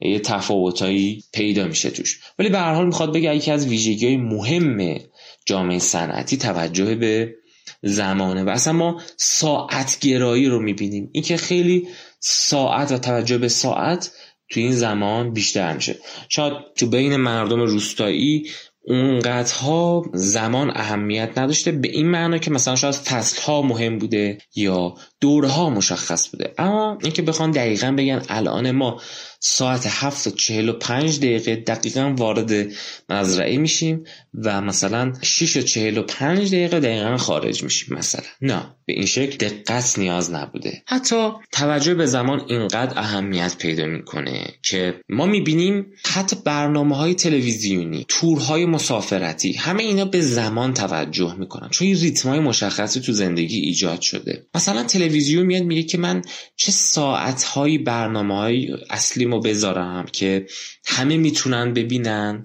یه 0.00 0.18
تفاوتایی 0.18 1.24
پیدا 1.32 1.64
میشه 1.64 1.90
توش. 1.90 2.20
ولی 2.38 2.48
به 2.48 2.58
هر 2.58 2.74
حال 2.74 2.86
می‌خواد 2.86 3.14
بگه 3.14 3.36
یکی 3.36 3.50
از 3.50 3.66
ویژگی 3.66 4.06
های 4.06 4.16
مهم 4.16 4.98
جامعه 5.46 5.78
صنعتی 5.78 6.36
توجه 6.36 6.94
به 6.94 7.34
زمانه 7.82 8.44
و 8.44 8.48
اصلا 8.48 8.72
ما 8.72 9.00
ساعت 9.16 9.98
گرایی 10.00 10.46
رو 10.46 10.60
می‌بینیم. 10.62 11.10
اینکه 11.12 11.36
خیلی 11.36 11.88
ساعت 12.20 12.92
و 12.92 12.98
توجه 12.98 13.38
به 13.38 13.48
ساعت 13.48 14.10
تو 14.50 14.60
این 14.60 14.72
زمان 14.72 15.32
بیشتر 15.32 15.72
میشه. 15.72 15.96
شاید 16.28 16.52
تو 16.76 16.86
بین 16.86 17.16
مردم 17.16 17.60
روستایی 17.60 18.50
اونقدرها 18.82 20.04
زمان 20.14 20.70
اهمیت 20.70 21.38
نداشته 21.38 21.72
به 21.72 21.88
این 21.88 22.08
معنا 22.08 22.38
که 22.38 22.50
مثلا 22.50 22.76
شاید 22.76 22.94
فصل 22.94 23.42
ها 23.42 23.62
مهم 23.62 23.98
بوده 23.98 24.38
یا 24.54 24.94
دورها 25.20 25.70
مشخص 25.70 26.28
بوده. 26.28 26.54
اما 26.58 26.98
اینکه 27.02 27.22
بخوان 27.22 27.50
دقیقا 27.50 27.94
بگن 27.98 28.22
الان 28.28 28.70
ما 28.70 29.00
ساعت 29.42 29.86
هفت 29.86 30.26
و 30.26 30.30
چهل 30.30 30.68
و 30.68 30.72
پنج 30.72 31.18
دقیقه 31.18 31.56
دقیقا 31.56 32.14
وارد 32.18 32.72
مزرعه 33.08 33.58
میشیم 33.58 34.04
و 34.34 34.60
مثلا 34.60 35.12
6 35.22 35.56
و 35.56 35.62
چهل 35.62 35.98
و 35.98 36.02
پنج 36.02 36.48
دقیقه 36.48 36.80
دقیقا 36.80 37.16
خارج 37.16 37.62
میشیم 37.62 37.96
مثلا. 37.96 38.24
نه 38.40 38.62
به 38.86 38.92
این 38.92 39.06
شکل 39.06 39.48
دقت 39.48 39.98
نیاز 39.98 40.30
نبوده. 40.30 40.82
حتی 40.86 41.30
توجه 41.52 41.94
به 41.94 42.06
زمان 42.06 42.40
اینقدر 42.48 42.98
اهمیت 42.98 43.56
پیدا 43.58 43.86
می‌کنه 43.86 44.46
که 44.62 45.00
ما 45.08 45.26
می‌بینیم 45.26 45.86
حتی 46.06 46.36
برنامه 46.44 46.96
های 46.96 47.14
تلویزیونی 47.14 48.04
تورهای 48.08 48.66
مسافرتی 48.66 49.52
همه 49.52 49.82
اینا 49.82 50.04
به 50.04 50.20
زمان 50.20 50.74
توجه 50.74 51.34
می‌کنن. 51.34 51.68
چون 51.68 51.88
این 51.88 51.96
ریتم 51.96 52.28
های 52.28 52.40
مشخصی 52.40 53.00
تو 53.00 53.12
زندگی 53.12 53.58
ایجاد 53.58 54.00
شده. 54.00 54.46
مثلا 54.54 54.84
تلویزیون 54.84 55.46
میاد 55.46 55.62
میگه 55.62 55.82
که 55.82 55.98
من 55.98 56.22
چه 56.56 56.72
ساعت 56.72 57.42
هایی 57.42 57.78
برنامه 57.78 58.36
های 58.36 58.68
اصلی 58.90 59.29
ما 59.30 59.38
بذارم 59.38 60.06
که 60.12 60.46
همه 60.86 61.16
می‌تونن 61.16 61.74
ببینن. 61.74 62.44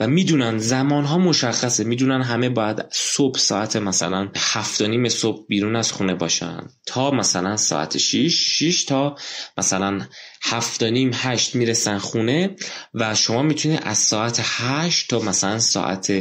و 0.00 0.06
می‌دونن 0.06 0.58
زمان 0.58 1.04
ها 1.04 1.18
مشخصه. 1.18 1.84
می‌دونن 1.84 2.22
همه 2.22 2.48
باید 2.48 2.84
صبح 2.92 3.38
ساعت 3.38 3.76
مثلا 3.76 4.28
هفت 4.36 4.82
نیم 4.82 5.08
صبح 5.08 5.46
بیرون 5.48 5.76
از 5.76 5.92
خونه 5.92 6.14
باشن 6.14 6.68
تا 6.86 7.10
مثلا 7.10 7.56
ساعت 7.56 7.98
6 7.98 8.58
6 8.58 8.84
تا 8.84 9.16
مثلا 9.58 10.06
هفت 10.42 10.82
نیم 10.82 11.10
هشت 11.14 11.54
می‌رسن 11.54 11.98
خونه 11.98 12.56
و 12.94 13.14
شما 13.14 13.42
می‌تونید 13.42 13.80
از 13.82 13.98
ساعت 13.98 14.40
هشت 14.42 15.10
تا 15.10 15.18
مثلا 15.18 15.58
ساعت 15.58 16.12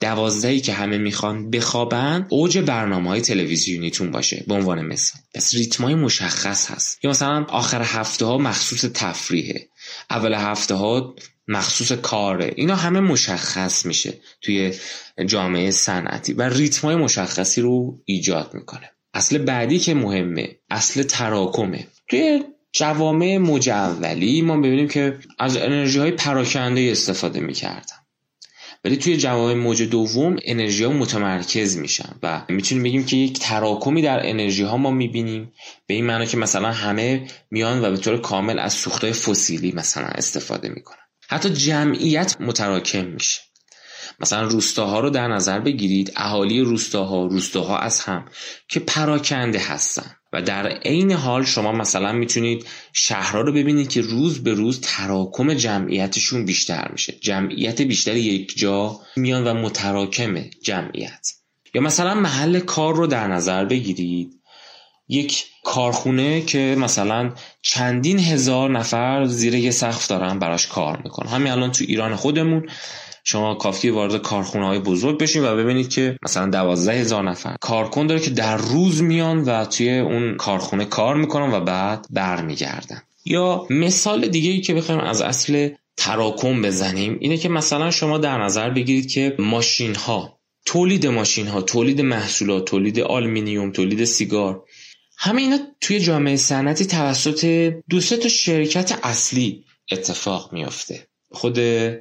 دوازدهی 0.00 0.60
که 0.60 0.72
همه 0.72 0.98
می‌خوان 0.98 1.50
بخوابن 1.50 2.26
اوج 2.28 2.58
برنامه 2.58 3.08
های 3.10 3.20
تلویزیونیتون 3.20 4.10
باشه 4.10 4.44
به 4.48 4.54
عنوان 4.54 4.86
مثال. 4.86 5.20
پس 5.34 5.54
ریتم 5.54 5.84
های 5.84 5.94
مشخص 5.94 6.70
هست. 6.70 7.04
یا 7.04 7.10
مثلا 7.10 7.44
آخر 7.44 7.82
هفته 7.82 8.26
ها 8.26 8.38
مخصوص 8.38 8.84
تفریحه. 8.84 9.68
اول 10.10 10.34
هفته 10.34 10.74
ها 10.74 11.14
مخصوص 11.50 11.92
کاره. 11.92 12.52
اینا 12.56 12.76
همه 12.76 13.00
مشخص 13.00 13.86
میشه 13.86 14.14
توی 14.42 14.74
جامعه 15.26 15.70
صنعتی 15.70 16.32
و 16.32 16.42
ریتم 16.42 16.86
های 16.86 16.96
مشخصی 16.96 17.60
رو 17.60 17.98
ایجاد 18.04 18.54
می‌کنه. 18.54 18.90
اصل 19.14 19.38
بعدی 19.38 19.78
که 19.78 19.94
مهمه 19.94 20.56
اصل 20.70 21.02
تراکمه. 21.02 21.86
توی 22.08 22.44
جوامع 22.72 23.38
مجولی 23.38 24.42
ما 24.42 24.56
ببینیم 24.56 24.88
که 24.88 25.18
از 25.38 25.56
انرژی 25.56 25.98
های 25.98 26.10
پراکنده 26.10 26.88
استفاده 26.92 27.40
می‌کردن. 27.40 27.96
ولی 28.84 28.96
توی 28.96 29.16
جوامع 29.16 29.54
موج 29.54 29.82
دوم 29.82 30.36
انرژی 30.44 30.84
ها 30.84 30.92
متمرکز 30.92 31.76
میشن 31.76 32.14
و 32.22 32.42
می‌تونیم 32.48 32.84
بگیم 32.84 33.06
که 33.06 33.16
یک 33.16 33.38
تراکمی 33.38 34.02
در 34.02 34.28
انرژی 34.28 34.62
ها 34.62 34.76
ما 34.76 34.90
می‌بینیم. 34.90 35.52
به 35.86 35.94
این 35.94 36.06
معنی 36.06 36.26
که 36.26 36.36
مثلا 36.36 36.72
همه 36.72 37.26
میان 37.50 37.84
و 37.84 37.90
به 37.90 37.96
طور 37.96 38.20
کامل 38.20 38.58
از 38.58 38.72
سوختهای 38.72 39.12
فسیلی 39.12 39.72
مثلا 39.72 40.06
استفاده 40.06 40.68
می‌کنن. 40.68 41.09
حتی 41.30 41.50
جمعیت 41.50 42.36
متراکم 42.40 43.04
میشه. 43.04 43.40
مثلا 44.20 44.42
روستاها 44.42 45.00
رو 45.00 45.10
در 45.10 45.28
نظر 45.28 45.60
بگیرید 45.60 46.12
اهالی 46.16 46.60
روستاها 46.60 47.26
روستاها 47.26 47.78
از 47.78 48.00
هم 48.00 48.24
که 48.68 48.80
پراکنده 48.80 49.58
هستن. 49.58 50.16
و 50.32 50.42
در 50.42 50.66
عین 50.66 51.12
حال 51.12 51.44
شما 51.44 51.72
مثلا 51.72 52.12
می‌تونید 52.12 52.66
شهرها 52.92 53.40
رو 53.40 53.52
ببینید 53.52 53.88
که 53.88 54.00
روز 54.00 54.42
به 54.42 54.52
روز 54.52 54.80
تراکم 54.80 55.54
جمعیتشون 55.54 56.44
بیشتر 56.44 56.88
میشه. 56.92 57.12
جمعیت 57.12 57.82
بیشتر 57.82 58.16
یک 58.16 58.58
جا 58.58 59.00
میان 59.16 59.46
و 59.46 59.54
متراکم 59.54 60.44
جمعیت. 60.62 61.28
یا 61.74 61.82
مثلا 61.82 62.14
محل 62.14 62.60
کار 62.60 62.94
رو 62.94 63.06
در 63.06 63.26
نظر 63.26 63.64
بگیرید. 63.64 64.40
یک 65.08 65.44
کارخونه 65.64 66.40
که 66.40 66.76
مثلا 66.78 67.32
چندین 67.62 68.18
هزار 68.18 68.70
نفر 68.70 69.24
زیر 69.24 69.54
یه 69.54 69.70
سقف 69.70 70.06
دارن 70.06 70.38
براش 70.38 70.66
کار 70.66 71.00
می‌کنن. 71.04 71.28
همین 71.28 71.52
الان 71.52 71.72
تو 71.72 71.84
ایران 71.88 72.16
خودمون 72.16 72.68
شما 73.24 73.54
کافی 73.54 73.90
وارد 73.90 74.22
کارخونه 74.22 74.66
های 74.66 74.78
بزرگ 74.78 75.18
بشین 75.18 75.44
و 75.44 75.56
ببینید 75.56 75.88
که 75.88 76.16
مثلا 76.22 76.46
دوازده 76.46 76.92
هزار 76.92 77.30
نفر 77.30 77.56
کارکن 77.60 78.06
داره 78.06 78.20
که 78.20 78.30
در 78.30 78.56
روز 78.56 79.02
میان 79.02 79.44
و 79.44 79.64
توی 79.64 79.98
اون 79.98 80.36
کارخونه 80.36 80.84
کار 80.84 81.16
می‌کنن 81.16 81.52
و 81.52 81.60
بعد 81.60 82.06
برمیگردن. 82.10 83.02
یا 83.24 83.66
مثال 83.70 84.28
دیگه 84.28 84.50
ای 84.50 84.60
که 84.60 84.74
بخوایم 84.74 85.00
از 85.00 85.20
اصل 85.20 85.68
تراکم 85.96 86.62
بزنیم 86.62 87.16
اینه 87.20 87.36
که 87.36 87.48
مثلا 87.48 87.90
شما 87.90 88.18
در 88.18 88.44
نظر 88.44 88.70
بگیرید 88.70 89.10
که 89.10 89.36
ماشین 89.38 89.94
ها 89.94 90.38
تولید 90.64 91.06
ماشین 91.06 91.46
ها 91.46 91.62
تولید 91.62 92.00
محصولات 92.00 92.64
تولید 92.64 93.00
آلومینیوم 93.00 93.70
تولید 93.70 94.04
سیگار 94.04 94.62
همه 95.22 95.42
اینا 95.42 95.58
توی 95.80 96.00
جامعه 96.00 96.36
صنعتی 96.36 96.86
توسط 96.86 97.44
دو 97.90 98.00
تا 98.00 98.28
شرکت 98.28 98.98
اصلی 99.02 99.64
اتفاق 99.92 100.52
میافته 100.52 101.06
خود 101.32 101.58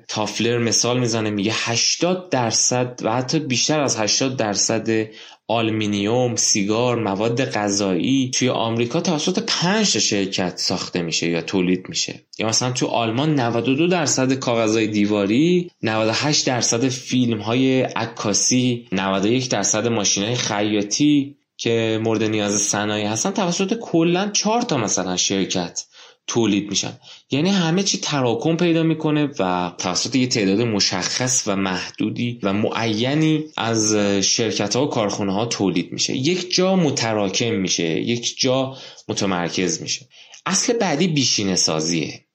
تافلر 0.07 0.57
مثال 0.57 0.99
می‌زنه 0.99 1.29
میگه 1.29 1.51
80 1.55 2.29
درصد 2.29 2.99
و 3.03 3.13
حتی 3.15 3.39
بیشتر 3.39 3.81
از 3.81 3.97
80 3.97 4.37
درصد 4.37 5.07
آلمینیوم، 5.47 6.35
سیگار، 6.35 6.95
مواد 7.03 7.45
غذایی 7.45 8.31
توی 8.33 8.49
آمریکا 8.49 9.01
توسط 9.01 9.39
5 9.39 9.85
شرکت 9.85 10.57
ساخته 10.57 11.01
میشه 11.01 11.29
یا 11.29 11.41
تولید 11.41 11.89
میشه. 11.89 12.23
یا 12.39 12.47
مثلا 12.47 12.71
تو 12.71 12.87
آلمان 12.87 13.39
92 13.39 13.87
درصد 13.87 14.33
کاغذهای 14.33 14.87
دیواری، 14.87 15.71
98 15.81 16.47
درصد 16.47 16.87
فیلم 16.87 17.41
های 17.41 17.81
عکاسی، 17.81 18.87
91 18.91 19.49
درصد 19.49 19.87
ماشین 19.87 20.23
های 20.23 20.35
خیاطی 20.35 21.38
که 21.59 21.99
مورد 22.03 22.23
نیاز 22.23 22.61
صنایع 22.61 23.07
هستن 23.07 23.31
توسط 23.31 23.79
کلا 23.81 24.29
چهار 24.33 24.61
تا 24.61 24.77
مثلا 24.77 25.17
شرکت 25.17 25.85
تولید 26.27 26.69
میشن. 26.69 26.99
یعنی 27.31 27.49
همه 27.49 27.83
چی 27.83 27.97
تراکم 27.97 28.57
پیدا 28.57 28.83
می‌کنه 28.83 29.29
و 29.39 29.71
توسط 29.77 30.15
یه 30.15 30.27
تعداد 30.27 30.61
مشخص 30.61 31.43
و 31.47 31.55
محدودی 31.55 32.39
و 32.43 32.53
معینی 32.53 33.43
از 33.57 33.95
شرکت 34.21 34.75
ها 34.75 34.85
و 34.85 34.89
کارخونه 34.89 35.33
ها 35.33 35.45
تولید 35.45 35.91
میشه. 35.91 36.15
یک 36.15 36.53
جا 36.53 36.75
متراکم 36.75 37.53
میشه 37.53 37.99
یک 38.01 38.39
جا 38.39 38.77
متمرکز 39.07 39.81
میشه. 39.81 40.07
اصل 40.45 40.73
بعدی 40.73 41.07
بیشینه 41.07 41.55
سازیه. 41.55 42.25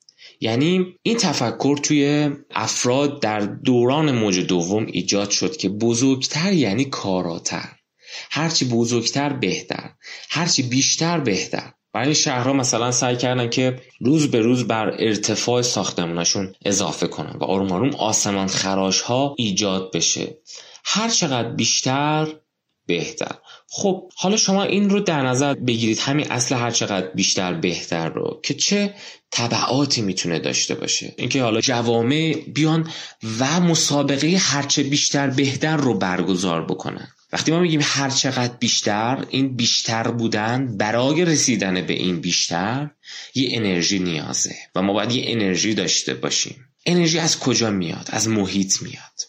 یعنی 0.41 0.87
این 1.03 1.17
تفکر 1.17 1.77
توی 1.77 2.31
افراد 2.51 3.23
در 3.23 3.41
دوران 3.41 4.13
موج 4.13 4.39
دوم 4.39 4.87
ایجاد 4.87 5.31
شد 5.31 5.57
که 5.57 5.69
بزرگتر 5.69 6.53
یعنی 6.53 6.85
کاراتر. 6.85 7.69
هرچی 8.31 8.65
بزرگتر 8.65 9.33
بهتر 9.33 9.91
هرچی 10.31 10.63
بیشتر 10.63 11.21
بهتر. 11.21 11.73
برای 11.93 12.15
شهرها 12.15 12.53
مثلا 12.53 12.91
سعی 12.91 13.17
کردن 13.17 13.51
که 13.51 13.81
روز 14.01 14.31
به 14.31 14.41
روز 14.41 14.67
بر 14.67 14.97
ارتفاع 14.99 15.63
ساختمونشون 15.63 16.55
اضافه 16.65 17.07
کنن 17.07 17.37
و 17.41 17.45
آروم 17.45 17.73
آروم 17.73 17.95
آسمان 17.95 18.47
خراش 18.47 19.01
ها 19.01 19.35
ایجاد 19.39 19.93
بشه. 19.93 20.39
هر 20.85 21.09
چقدر 21.09 21.49
بیشتر 21.49 22.29
بهتر. 22.87 23.35
خب 23.69 24.11
حالا 24.17 24.37
شما 24.37 24.63
این 24.63 24.91
رو 24.91 25.01
در 25.01 25.23
نظر 25.23 25.55
بگیرید 25.55 25.99
همین 25.99 26.33
اصل 26.33 26.55
هر 26.55 26.71
چقدر 26.71 27.07
بیشتر 27.07 27.55
بهتر 27.55 28.09
رو 28.09 28.41
که 28.43 28.55
چه 28.55 28.95
تبعاتی 29.31 30.03
می‌تونه 30.03 30.39
داشته 30.39 30.75
باشه؟ 30.75 31.15
اینکه 31.19 31.43
حالا 31.43 31.61
جوامع 31.61 32.35
بیان 32.55 32.91
و 33.39 33.61
مسابقه 33.61 34.37
هرچه 34.41 34.83
بیشتر 34.83 35.31
بهتر 35.31 35.77
رو 35.77 35.99
برگزار 35.99 36.65
بکنن. 36.67 37.09
وقتی 37.35 37.53
ما 37.53 37.61
میگیم 37.61 37.81
هر 37.83 38.11
چقدر 38.11 38.57
بیشتر 38.57 39.27
این 39.31 39.57
بیشتر 39.57 40.11
بودن 40.11 40.77
برای 40.77 41.25
رسیدن 41.25 41.87
به 41.87 41.93
این 41.93 42.21
بیشتر 42.21 42.91
یه 43.35 43.49
انرژی 43.53 43.99
نیازه 43.99 44.55
و 44.75 44.83
ما 44.83 44.93
باید 44.93 45.13
یه 45.13 45.25
انرژی 45.27 45.75
داشته 45.75 46.15
باشیم. 46.15 46.57
انرژی 46.87 47.19
از 47.19 47.39
کجا 47.39 47.71
میاد؟ 47.71 48.09
از 48.13 48.29
محیط 48.29 48.83
میاد. 48.83 49.21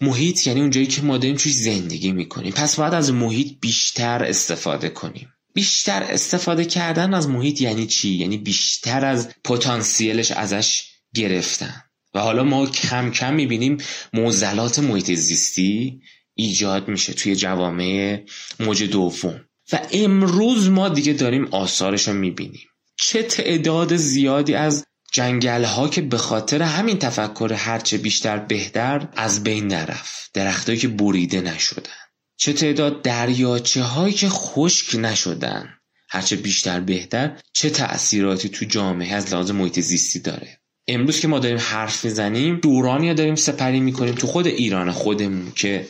محیط 0.00 0.46
یعنی 0.46 0.60
اونجایی 0.60 0.86
که 0.86 1.02
ما 1.02 1.18
داریم 1.18 1.36
زندگی 1.36 2.12
می‌کنیم. 2.12 2.52
پس 2.52 2.76
باید 2.76 2.94
از 2.94 3.12
محیط 3.12 3.60
بیشتر 3.60 4.24
استفاده 4.24 4.88
کنیم. 4.88 5.28
بیشتر 5.54 6.02
استفاده 6.02 6.64
کردن 6.64 7.14
از 7.14 7.28
محیط 7.28 7.60
یعنی 7.60 7.86
چی؟ 7.86 8.10
یعنی 8.10 8.38
بیشتر 8.38 9.04
از 9.04 9.28
پتانسیلش 9.44 10.30
ازش 10.30 10.84
گرفتن. 11.14 11.82
و 12.14 12.20
حالا 12.20 12.44
ما 12.44 12.66
کم 12.66 13.10
کم 13.10 13.34
می‌بینیم 13.34 13.78
موزلات 14.12 14.78
محیط 14.78 15.10
زیستی 15.10 16.00
ایجاد 16.34 16.88
میشه 16.88 17.12
توی 17.12 17.36
جوامع 17.36 18.22
موج 18.60 18.82
دوم. 18.82 19.40
و 19.72 19.80
امروز 19.92 20.68
ما 20.68 20.88
دیگه 20.88 21.12
داریم 21.12 21.48
آثارش 21.50 22.08
رو 22.08 22.14
می‌بینیم. 22.14 22.68
چه 22.96 23.22
تعداد 23.22 23.96
زیادی 23.96 24.54
از 24.54 24.84
جنگل 25.12 25.64
ها 25.64 25.88
که 25.88 26.00
به 26.00 26.18
خاطر 26.18 26.62
همین 26.62 26.98
تفکر 26.98 27.52
هرچه 27.52 27.98
بیشتر 27.98 28.38
بهتر 28.38 29.08
از 29.16 29.44
بین 29.44 29.66
نرفت. 29.66 30.30
درختهایی 30.34 30.80
که 30.80 30.88
بریده 30.88 31.40
نشدن. 31.40 31.92
چه 32.36 32.52
تعداد 32.52 33.02
دریاچه 33.02 33.82
هایی 33.82 34.14
که 34.14 34.28
خشک 34.28 34.96
نشدن. 34.96 35.68
هرچه 36.08 36.36
بیشتر 36.36 36.80
بهتر 36.80 37.36
چه 37.52 37.70
تأثیراتی 37.70 38.48
تو 38.48 38.64
جامعه 38.64 39.14
از 39.14 39.32
لحاظ 39.32 39.50
محیط 39.50 39.80
زیستی 39.80 40.20
داره. 40.20 40.58
امروز 40.88 41.20
که 41.20 41.28
ما 41.28 41.38
داریم 41.38 41.58
حرف 41.58 42.04
می‌زنیم 42.04 42.56
دورانی 42.56 43.14
داریم 43.14 43.34
سپری 43.34 43.80
می‌کنیم 43.80 44.14
تو 44.14 44.26
خود 44.26 44.46
ایران 44.46 44.90
خودمون 44.90 45.52
که 45.56 45.86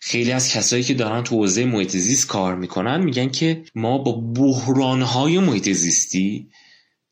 خیلی 0.00 0.32
از 0.32 0.48
کسایی 0.52 0.82
که 0.82 0.94
دارن 0.94 1.22
تو 1.22 1.36
حوزه 1.36 1.64
محیط 1.64 1.96
زیست 1.96 2.26
کار 2.26 2.54
می‌کنن 2.54 3.04
میگن 3.04 3.28
که 3.28 3.64
ما 3.74 3.98
با 3.98 4.12
بحرانهای 4.12 5.38
محیط 5.38 5.70
زیستی 5.70 6.48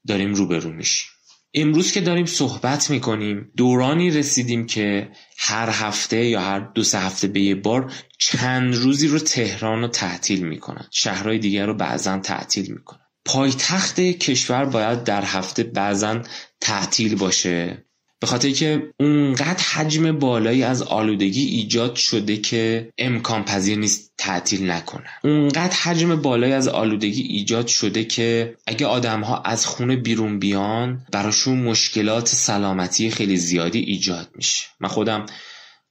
داریم 0.06 0.34
روبرو 0.34 0.72
میشیم. 0.72 1.10
امروز 1.54 1.92
که 1.92 2.00
داریم 2.00 2.26
صحبت 2.26 2.90
می‌کنیم 2.90 3.50
دورانی 3.56 4.10
رسیدیم 4.10 4.66
که 4.66 5.10
هر 5.38 5.70
هفته 5.70 6.24
یا 6.24 6.40
هر 6.40 6.60
دو 6.60 6.84
سه 6.84 6.98
هفته 6.98 7.28
به 7.28 7.40
یه 7.40 7.54
بار 7.54 7.92
چند 8.18 8.74
روزی 8.74 9.08
رو 9.08 9.18
تهران 9.18 9.80
رو 9.80 9.88
تعطیل 9.88 10.46
می‌کنن. 10.46 10.88
شهرهای 10.90 11.38
دیگر 11.38 11.66
رو 11.66 11.74
بعضا 11.74 12.18
تعطیل 12.18 12.72
می‌کنن. 12.72 13.00
پایتخت 13.24 14.00
کشور 14.00 14.64
باید 14.64 15.04
در 15.04 15.24
هفته 15.24 15.62
بعضا 15.62 16.22
تعطیل 16.60 17.16
باشه. 17.16 17.84
به 18.24 18.28
خاطر 18.28 18.50
که 18.50 18.92
اونقدر 19.00 19.62
حجم 19.62 20.18
بالایی 20.18 20.62
از 20.62 20.82
آلودگی 20.82 21.44
ایجاد 21.46 21.96
شده 21.96 22.36
که 22.36 22.92
امکان 22.98 23.44
پذیر 23.44 23.78
نیست 23.78 24.12
تعطیل 24.18 24.70
نکنن. 24.70 25.10
اونقدر 25.24 25.76
حجم 25.76 26.22
بالایی 26.22 26.52
از 26.52 26.68
آلودگی 26.68 27.22
ایجاد 27.22 27.66
شده 27.66 28.04
که 28.04 28.56
اگه 28.66 28.86
آدم 28.86 29.20
ها 29.20 29.42
از 29.42 29.66
خونه 29.66 29.96
بیرون 29.96 30.38
بیان 30.38 31.06
براشون 31.12 31.62
مشکلات 31.62 32.28
سلامتی 32.28 33.10
خیلی 33.10 33.36
زیادی 33.36 33.78
ایجاد 33.78 34.30
میشه. 34.34 34.66
من 34.80 34.88
خودم 34.88 35.26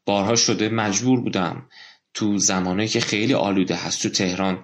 بارها 0.06 0.36
شده 0.36 0.70
مجبور 0.70 1.22
بودم 1.22 1.70
تو 2.14 2.38
زمانه 2.38 2.88
که 2.88 3.00
خیلی 3.00 3.34
آلوده 3.34 3.76
هست 3.76 4.02
تو 4.02 4.10
تهران 4.10 4.64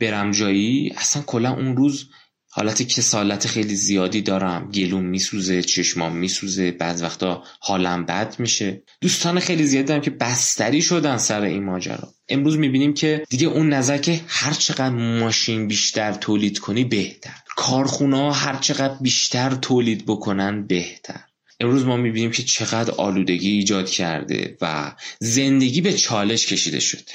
برم 0.00 0.30
جایی 0.30 0.92
اصلا 0.96 1.22
کلا 1.22 1.50
اون 1.50 1.76
روز 1.76 2.08
حالت 2.50 2.82
کسالت 2.82 3.46
خیلی 3.46 3.74
زیادی 3.74 4.22
دارم. 4.22 4.70
گلوم 4.70 5.04
میسوزه 5.04 5.62
چشمام 5.62 6.16
میسوزه. 6.16 6.70
بعض 6.70 7.02
وقتا 7.02 7.44
حالم 7.60 8.06
بد 8.06 8.36
میشه. 8.38 8.82
دوستان 9.00 9.40
خیلی 9.40 9.66
زیادی 9.66 9.86
دارم 9.88 10.00
که 10.00 10.10
بستری 10.10 10.82
شدن 10.82 11.18
سر 11.18 11.42
این 11.42 11.64
ماجرا. 11.64 12.12
امروز 12.28 12.56
می‌بینیم 12.56 12.94
که 12.94 13.24
دیگه 13.28 13.46
اون 13.46 13.68
نظر 13.68 13.98
که 13.98 14.20
هر 14.26 14.52
چقدر 14.52 14.88
ماشین 14.88 15.68
بیشتر 15.68 16.12
تولید 16.12 16.58
کنی 16.58 16.84
بهتر. 16.84 17.34
کارخونه 17.56 18.34
هر 18.34 18.56
چقدر 18.56 18.94
بیشتر 19.00 19.54
تولید 19.54 20.06
بکنن 20.06 20.66
بهتر. 20.66 21.20
امروز 21.60 21.84
ما 21.84 21.96
می‌بینیم 21.96 22.30
که 22.30 22.42
چقدر 22.42 22.90
آلودگی 22.90 23.50
ایجاد 23.50 23.90
کرده 23.90 24.56
و 24.60 24.94
زندگی 25.20 25.80
به 25.80 25.92
چالش 25.92 26.46
کشیده 26.46 26.80
شده. 26.80 27.12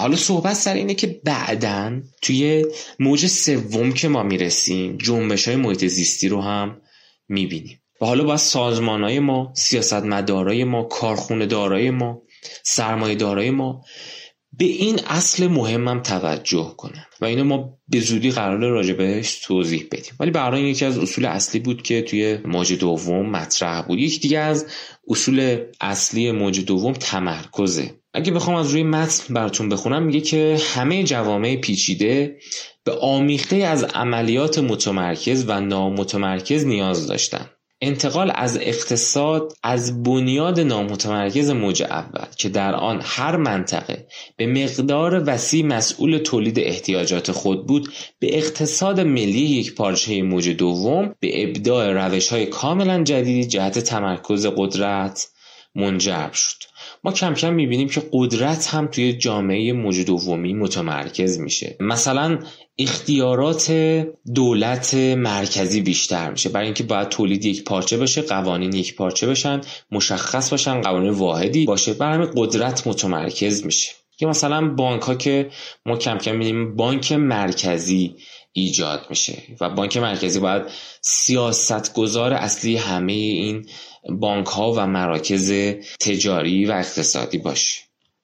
حالا 0.00 0.16
صحبت 0.16 0.54
سر 0.54 0.74
اینه 0.74 0.94
که 0.94 1.20
بعدا 1.24 2.00
توی 2.22 2.66
موج 2.98 3.26
سوم 3.26 3.92
که 3.92 4.08
ما 4.08 4.22
می‌رسیم 4.22 4.96
جنبش 4.96 5.48
های 5.48 5.56
محیط 5.56 5.84
زیستی 5.84 6.28
رو 6.28 6.40
هم 6.42 6.80
می‌بینیم. 7.28 7.82
و 8.00 8.06
حالا 8.06 8.24
باید 8.24 8.38
سازمان 8.38 9.04
های 9.04 9.18
ما 9.18 9.52
سیاست 9.56 9.92
مدارای 10.04 10.64
ما 10.64 10.82
کارخونه 10.82 11.46
دارای 11.46 11.90
ما 11.90 12.22
سرمایه 12.64 13.14
دارای 13.14 13.50
ما 13.50 13.84
به 14.52 14.64
این 14.64 15.00
اصل 15.06 15.46
مهمم 15.46 16.02
توجه 16.02 16.74
کنن. 16.76 17.04
و 17.20 17.24
اینو 17.24 17.44
ما 17.44 17.78
به 17.88 18.00
زودی 18.00 18.30
قرار 18.30 18.58
راجبش 18.58 19.38
توضیح 19.38 19.86
بدیم. 19.92 20.14
ولی 20.20 20.30
برای 20.30 20.62
یکی 20.62 20.84
از 20.84 20.98
اصول 20.98 21.26
اصلی 21.26 21.60
بود 21.60 21.82
که 21.82 22.02
توی 22.02 22.38
موج 22.44 22.72
دوم 22.72 23.30
مطرح 23.30 23.82
بود. 23.82 23.98
یکی 23.98 24.18
دیگه 24.18 24.38
از 24.38 24.66
اصول 25.08 25.64
اصلی 25.80 26.32
موج 26.32 26.64
دوم 26.64 26.92
تمرکزه. 26.92 27.99
اگه 28.14 28.32
بخوام 28.32 28.56
از 28.56 28.70
روی 28.70 28.82
متن 28.82 29.34
براتون 29.34 29.68
بخونم 29.68 30.02
میگه 30.02 30.20
که 30.20 30.60
همه 30.74 31.04
جوامع 31.04 31.56
پیچیده 31.56 32.38
به 32.84 32.92
آمیخته 32.92 33.56
از 33.56 33.84
عملیات 33.84 34.58
متمرکز 34.58 35.44
و 35.48 35.60
نامتمرکز 35.60 36.66
نیاز 36.66 37.06
داشتن. 37.06 37.50
انتقال 37.82 38.32
از 38.34 38.56
اقتصاد 38.56 39.52
از 39.62 40.02
بنیاد 40.02 40.60
نامتمرکز 40.60 41.50
موج 41.50 41.82
اول 41.82 42.26
که 42.38 42.48
در 42.48 42.74
آن 42.74 43.00
هر 43.04 43.36
منطقه 43.36 44.06
به 44.36 44.46
مقدار 44.46 45.22
وسیع 45.26 45.66
مسئول 45.66 46.18
تولید 46.18 46.58
احتیاجات 46.58 47.32
خود 47.32 47.66
بود 47.66 47.92
به 48.18 48.38
اقتصاد 48.38 49.00
ملی 49.00 49.40
یک 49.40 49.74
پارچه 49.74 50.22
موج 50.22 50.48
دوم 50.48 51.14
به 51.20 51.48
ابداع 51.48 51.92
روش 51.92 52.28
های 52.28 52.46
کاملا 52.46 53.02
جدیدی 53.02 53.44
جهت 53.44 53.78
تمرکز 53.78 54.46
قدرت 54.56 55.28
منجر 55.74 56.30
شد. 56.32 56.69
ما 57.04 57.12
کم 57.12 57.34
کم 57.34 57.54
می‌بینیم 57.54 57.88
که 57.88 58.02
قدرت 58.12 58.66
هم 58.66 58.86
توی 58.86 59.12
جامعه 59.12 59.72
موج 59.72 60.00
دومی 60.00 60.54
متمرکز 60.54 61.38
میشه. 61.38 61.76
مثلا 61.80 62.38
اختیارات 62.78 63.72
دولت 64.34 64.94
مرکزی 64.94 65.80
بیشتر 65.80 66.30
میشه. 66.30 66.48
برای 66.48 66.64
اینکه 66.64 66.84
باید 66.84 67.08
تولید 67.08 67.44
یک 67.44 67.64
پارچه 67.64 67.96
بشه 67.96 68.22
قوانین 68.22 68.72
یک 68.72 68.96
پارچه 68.96 69.26
بشن 69.26 69.60
مشخص 69.90 70.50
باشن 70.50 70.80
قوانین 70.80 71.10
واحدی 71.10 71.64
باشه. 71.64 71.94
برای 71.94 72.14
همین 72.14 72.30
قدرت 72.36 72.86
متمرکز 72.86 73.66
میشه. 73.66 73.92
که 74.18 74.26
مثلا 74.26 74.68
بانک 74.68 75.02
ها 75.02 75.14
که 75.14 75.50
ما 75.86 75.96
کم 75.96 76.18
کم 76.18 76.32
می‌بینیم 76.32 76.76
بانک 76.76 77.12
مرکزی 77.12 78.14
ایجاد 78.52 79.06
میشه. 79.10 79.42
و 79.60 79.70
بانک 79.70 79.96
مرکزی 79.96 80.40
باید 80.40 80.62
سیاست 81.00 81.94
گذار 81.94 82.32
اصلی 82.32 82.76
همه 82.76 83.12
این 83.12 83.66
بانک 84.08 84.46
ها 84.46 84.72
و 84.72 84.86
مراکز 84.86 85.52
تجاری 86.00 86.66
و 86.66 86.72
اقتصادی 86.72 87.38
باشه. 87.38 87.80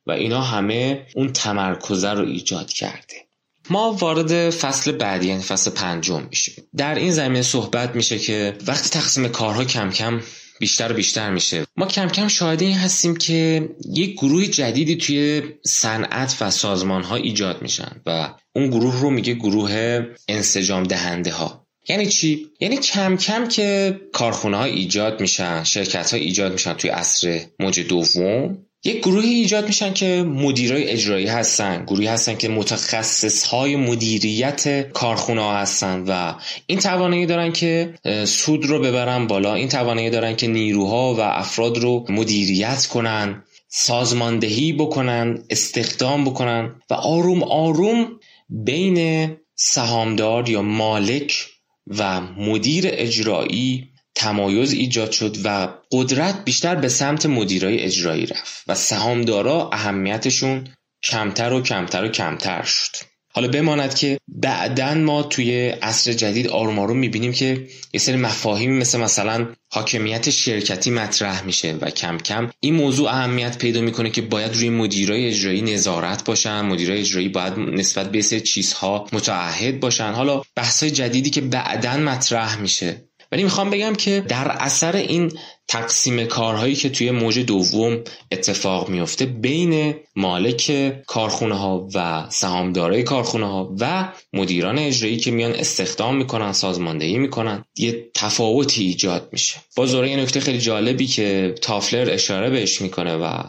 و 0.07 0.11
اینا 0.11 0.41
همه 0.41 1.07
اون 1.15 1.33
تمرکزه 1.33 2.11
رو 2.11 2.27
ایجاد 2.27 2.73
کرده. 2.73 3.27
ما 3.71 3.93
وارد 3.93 4.51
فصل 4.51 4.93
بعدی 4.93 5.29
یعنی 5.29 5.43
فصل 5.43 5.71
پنجم 5.71 6.27
میشیم. 6.31 6.55
در 6.77 6.95
این 6.95 7.12
زمینه 7.12 7.43
صحبت 7.43 7.97
میشه 7.97 8.19
که 8.19 8.57
وقتی 8.67 8.89
تقسیم 8.89 9.29
کارها 9.29 9.65
کم 9.65 9.91
کم 9.91 10.21
بیشتر 10.61 10.93
و 10.93 10.95
بیشتر 10.95 11.31
میشه. 11.31 11.67
ما 11.77 11.87
کم 11.87 12.09
کم 12.09 12.29
شاهد 12.29 12.62
این 12.62 12.77
هستیم 12.77 13.17
که 13.17 13.69
یک 13.95 14.12
گروه 14.12 14.47
جدیدی 14.47 14.97
توی 14.97 15.43
صنعت 15.65 16.37
و 16.41 16.51
سازمان 16.51 17.03
ها 17.03 17.17
ایجاد 17.17 17.62
میشن. 17.62 18.01
و 18.07 18.35
اون 18.55 18.71
گروه 18.71 19.01
رو 19.01 19.11
میگه 19.11 19.35
گروه 19.35 20.01
انسجام 20.29 20.83
دهنده 20.83 21.33
ها 21.33 21.65
یعنی 21.88 22.07
چی؟ 22.07 22.46
یعنی 22.61 22.77
کم 22.77 23.16
کم 23.16 23.49
که 23.49 24.01
کارخونه 24.12 24.57
ها 24.57 24.64
ایجاد 24.64 25.20
میشن 25.20 25.64
شرکت 25.64 26.11
ها 26.11 26.16
ایجاد 26.18 26.53
میشن 26.53 26.72
توی 26.72 26.90
عصر 26.90 27.40
موج 27.61 27.81
دوم 27.81 28.59
یک 28.85 28.99
گروهی 28.99 29.35
ایجاد 29.35 29.66
میشن 29.66 29.92
که 29.92 30.22
مدیرای 30.22 30.88
اجرایی 30.90 31.27
هستن 31.27 31.85
گروهی 31.85 32.07
هستن 32.07 32.35
که 32.35 32.49
متخصص 32.49 33.46
های 33.46 33.77
مدیریت 33.77 34.92
کارخونه 34.92 35.40
ها 35.40 35.57
هستن 35.57 36.05
و 36.09 36.35
این 36.66 36.79
توانایی 36.79 37.27
دارن 37.27 37.53
که 37.53 37.94
سود 38.25 38.66
رو 38.66 38.81
ببرن 38.81 39.27
بالا 39.27 39.55
این 39.55 39.68
توانایی 39.68 40.11
دارن 40.11 40.37
که 40.37 40.46
نیروها 40.46 41.14
و 41.14 41.20
افراد 41.20 41.79
رو 41.79 42.05
مدیریت 42.09 42.87
کنن 42.87 43.44
سازماندهی 43.68 44.72
بکنن 44.72 45.38
استخدام 45.51 46.25
بکنن 46.25 46.75
و 46.90 46.94
آروم 46.94 47.42
آروم 47.42 48.09
بین 48.49 49.31
سهامدار 49.55 50.49
یا 50.49 50.62
مالک 50.62 51.56
و 51.87 52.20
مدیر 52.20 52.85
اجرایی 52.87 53.92
تمایز 54.14 54.72
ایجاد 54.72 55.11
شد 55.11 55.37
و 55.44 55.68
قدرت 55.92 56.44
بیشتر 56.44 56.75
به 56.75 56.88
سمت 56.88 57.27
مدیرای 57.27 57.81
اجرایی 57.81 58.27
رفت 58.27 58.64
و 58.66 58.75
سهامدارا 58.75 59.70
اهمیتشون 59.72 60.68
کمتر 61.03 61.53
و 61.53 61.62
کمتر 61.62 62.05
و 62.05 62.09
کمتر 62.09 62.62
شد. 62.62 63.15
حالا 63.37 63.49
بماند 63.49 63.94
که 63.94 64.18
بعدا 64.29 64.94
ما 64.94 65.22
توی 65.22 65.68
عصر 65.68 66.12
جدید 66.12 66.49
آروم 66.49 66.79
آروم 66.79 66.99
می‌بینیم 66.99 67.33
که 67.33 67.66
یه 67.92 68.01
سری 68.01 68.16
مفاهیم 68.16 68.79
مثل 68.79 69.01
مثلا 69.01 69.46
حاکمیت 69.72 70.31
شرکتی 70.31 70.90
مطرح 70.90 71.44
میشه 71.44 71.72
و 71.81 71.90
کم 71.90 72.18
کم 72.18 72.51
این 72.61 72.75
موضوع 72.75 73.09
اهمیت 73.09 73.59
پیدا 73.59 73.81
می‌کنه 73.81 74.11
که 74.11 74.22
باید 74.22 74.55
روی 74.55 74.70
مدیرای 74.70 75.27
اجرایی 75.29 75.62
نظارت 75.62 76.25
باشن 76.25 76.61
مدیرای 76.61 77.01
اجرایی 77.01 77.29
باید 77.29 77.59
نسبت 77.59 78.11
به 78.11 78.22
سری 78.22 78.40
چیزها 78.40 79.07
متعهد 79.12 79.81
باشن. 79.81 80.12
حالا 80.12 80.42
بحث 80.55 80.85
جدیدی 80.85 81.31
که 81.31 81.40
بعدا 81.40 81.96
مطرح 81.96 82.61
میشه. 82.61 83.03
ولی 83.33 83.42
می‌خوام 83.42 83.70
بگم 83.70 83.94
که 83.94 84.25
در 84.29 84.49
اثر 84.51 84.96
این 84.96 85.33
تقسیم 85.68 86.24
کارهایی 86.24 86.74
که 86.74 86.88
توی 86.88 87.11
موج 87.11 87.38
دوم 87.38 87.98
اتفاق 88.33 88.88
میفته 88.88 89.26
بین 89.26 89.94
مالک 90.16 90.92
کارخونه 91.07 91.55
ها 91.55 91.88
و 91.94 92.26
سهامدارای 92.31 93.02
کارخونه 93.02 93.46
ها 93.46 93.74
و 93.81 94.12
مدیران 94.33 94.79
اجرایی 94.79 95.16
که 95.16 95.31
میان 95.31 95.52
استخدام 95.52 96.16
می‌کنن 96.16 96.52
سازماندهی 96.52 97.18
می‌کنن 97.18 97.64
یه 97.79 98.11
تفاوتی 98.14 98.85
ایجاد 98.85 99.29
میشه. 99.33 99.57
با 99.76 99.87
یه 99.87 100.16
نکته 100.16 100.40
خیلی 100.40 100.59
جالبی 100.59 101.07
که 101.07 101.55
تافلر 101.62 102.11
اشاره 102.11 102.50
بهش 102.50 102.81
می‌کنه 102.81 103.16
و 103.16 103.42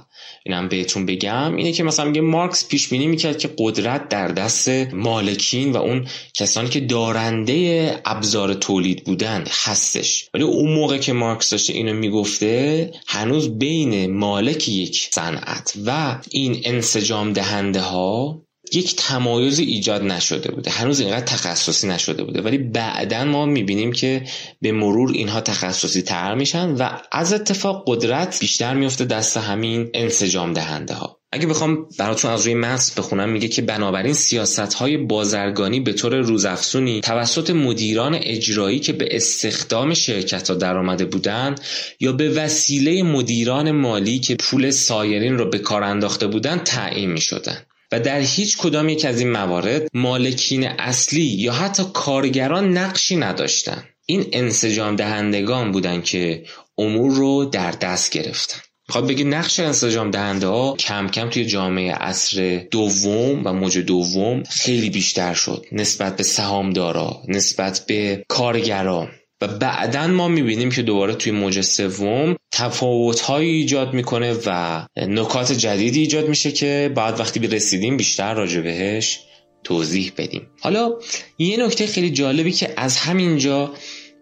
اینم 0.46 0.68
بهتون 0.68 1.06
بگم 1.06 1.56
اینه 1.56 1.72
که 1.72 1.84
مثلا 1.84 2.06
میگه 2.06 2.22
مارکس 2.22 2.68
پیش 2.68 2.90
بینی 2.90 3.08
می‌کرد 3.08 3.38
که 3.38 3.50
قدرت 3.58 4.10
در 4.10 4.28
دست 4.28 4.70
مالکین 4.94 5.72
و 5.72 5.78
اون 5.78 6.08
کسانی 6.34 6.70
که 6.70 6.80
دارنده 6.80 8.02
ابزار 8.06 8.54
تولید 8.54 9.04
بودن 9.04 9.44
هستش. 9.64 10.30
ولی 10.34 10.44
اون 10.44 10.74
موقع 10.74 10.98
که 10.98 11.14
مارکس 11.14 11.50
داشته 11.50 11.74
اینو 11.74 11.94
می‌گفته 11.94 12.92
هنوز 13.08 13.58
بین 13.58 14.14
مالک 14.18 14.68
یک 14.68 15.10
صنعت 15.12 15.74
و 15.86 16.20
این 16.32 16.62
انسجام 16.64 17.34
دهنده 17.34 17.82
ها 17.82 18.47
یک 18.76 18.96
تمایز 18.96 19.60
ایجاد 19.60 20.04
نشده 20.04 20.52
بوده. 20.52 20.72
هنوز 20.72 21.00
اینقدر 21.00 21.26
تخصصی 21.26 21.88
نشده 21.88 22.24
بوده. 22.24 22.42
ولی 22.42 22.58
بعدا 22.58 23.24
ما 23.24 23.46
می‌بینیم 23.46 23.92
که 23.92 24.24
به 24.62 24.72
مرور 24.72 25.12
اینها 25.12 25.42
تخصصی 25.42 26.02
تر 26.02 26.36
میشن 26.36 26.70
و 26.70 26.90
از 27.12 27.34
اتفاق 27.34 27.84
قدرت 27.88 28.40
بیشتر 28.40 28.74
میفته 28.74 29.06
دست 29.06 29.38
همین 29.38 29.90
انسجام 29.94 30.54
دهنده 30.54 30.94
ها 30.94 31.18
اگه 31.32 31.48
بخوام 31.48 31.88
براتون 32.00 32.32
از 32.32 32.46
روی 32.46 32.54
متن 32.54 32.94
بخونم 32.98 33.30
میگه 33.30 33.48
که 33.48 33.62
بنابراین 33.62 34.14
سیاست 34.14 34.74
های 34.74 34.98
بازرگانی 34.98 35.80
به 35.80 35.94
طور 35.94 36.16
روزافزونی 36.16 37.02
توسط 37.02 37.50
مدیران 37.50 38.18
اجرایی 38.22 38.80
که 38.80 38.94
به 38.94 39.08
استخدام 39.12 39.94
شرکت 39.94 40.50
ها 40.50 40.56
درآمده 40.56 41.06
بودن 41.06 41.56
یا 42.00 42.12
به 42.12 42.30
وسیله 42.30 43.04
مدیران 43.04 43.72
مالی 43.72 44.20
که 44.20 44.36
پول 44.36 44.72
سایرین 44.72 45.38
رو 45.38 45.50
به 45.50 45.60
کار 45.60 45.84
انداخته 45.84 46.28
بودن 46.28 46.58
تعیین 46.58 47.12
می 47.12 47.22
شدن. 47.22 47.66
و 47.92 48.00
در 48.00 48.20
هیچ 48.20 48.58
کدام 48.58 48.90
یک 48.90 49.06
از 49.06 49.20
این 49.20 49.32
موارد 49.32 49.88
مالکین 49.94 50.68
اصلی 50.68 51.22
یا 51.22 51.54
حتی 51.54 51.84
کارگران 51.94 52.78
نقشی 52.78 53.16
نداشتن. 53.16 53.84
این 54.06 54.26
انسجام 54.32 54.96
دهندگان 54.96 55.72
بودن 55.72 56.02
که 56.02 56.44
امور 56.78 57.12
رو 57.12 57.46
در 57.46 57.72
دست 57.72 58.12
گرفتن. 58.12 58.60
خواهد 58.90 59.08
بگی 59.08 59.24
نقش 59.24 59.60
انسجام 59.60 60.12
دهنده 60.12 60.48
ها 60.48 60.76
کم 60.76 61.08
کم 61.08 61.30
توی 61.30 61.46
جامعه 61.46 61.94
عصر 61.94 62.68
دوم 62.72 63.42
و 63.46 63.54
موج 63.54 63.78
دوم 63.78 64.44
خیلی 64.44 64.90
بیشتر 64.90 65.34
شد 65.34 65.66
نسبت 65.72 66.18
به 66.18 66.24
سهامدارا 66.24 67.22
نسبت 67.28 67.86
به 67.88 68.26
کارگران 68.28 69.10
و 69.42 69.48
بعدا 69.48 70.08
ما 70.08 70.28
می‌بینیم 70.28 70.72
که 70.72 70.82
دوباره 70.82 71.14
توی 71.14 71.32
موج 71.32 71.62
سوم 71.62 72.36
تفاوت 72.52 73.30
ایجاد 73.30 73.94
می‌کنه 73.94 74.36
و 74.46 74.82
نکات 74.98 75.52
جدیدی 75.52 76.00
ایجاد 76.00 76.30
میشه 76.30 76.52
که 76.52 76.92
بعد 76.96 77.20
وقتی 77.20 77.40
رسیدیم 77.48 77.98
بیشتر 77.98 78.34
راجع 78.34 78.62
بهش 78.62 79.20
توضیح 79.64 80.12
بدیم. 80.18 80.42
حالا 80.62 80.92
یه 81.38 81.58
نکته 81.66 81.88
خیلی 81.88 82.10
جالبی 82.10 82.52
که 82.52 82.74
از 82.78 82.98
همینجا 82.98 83.74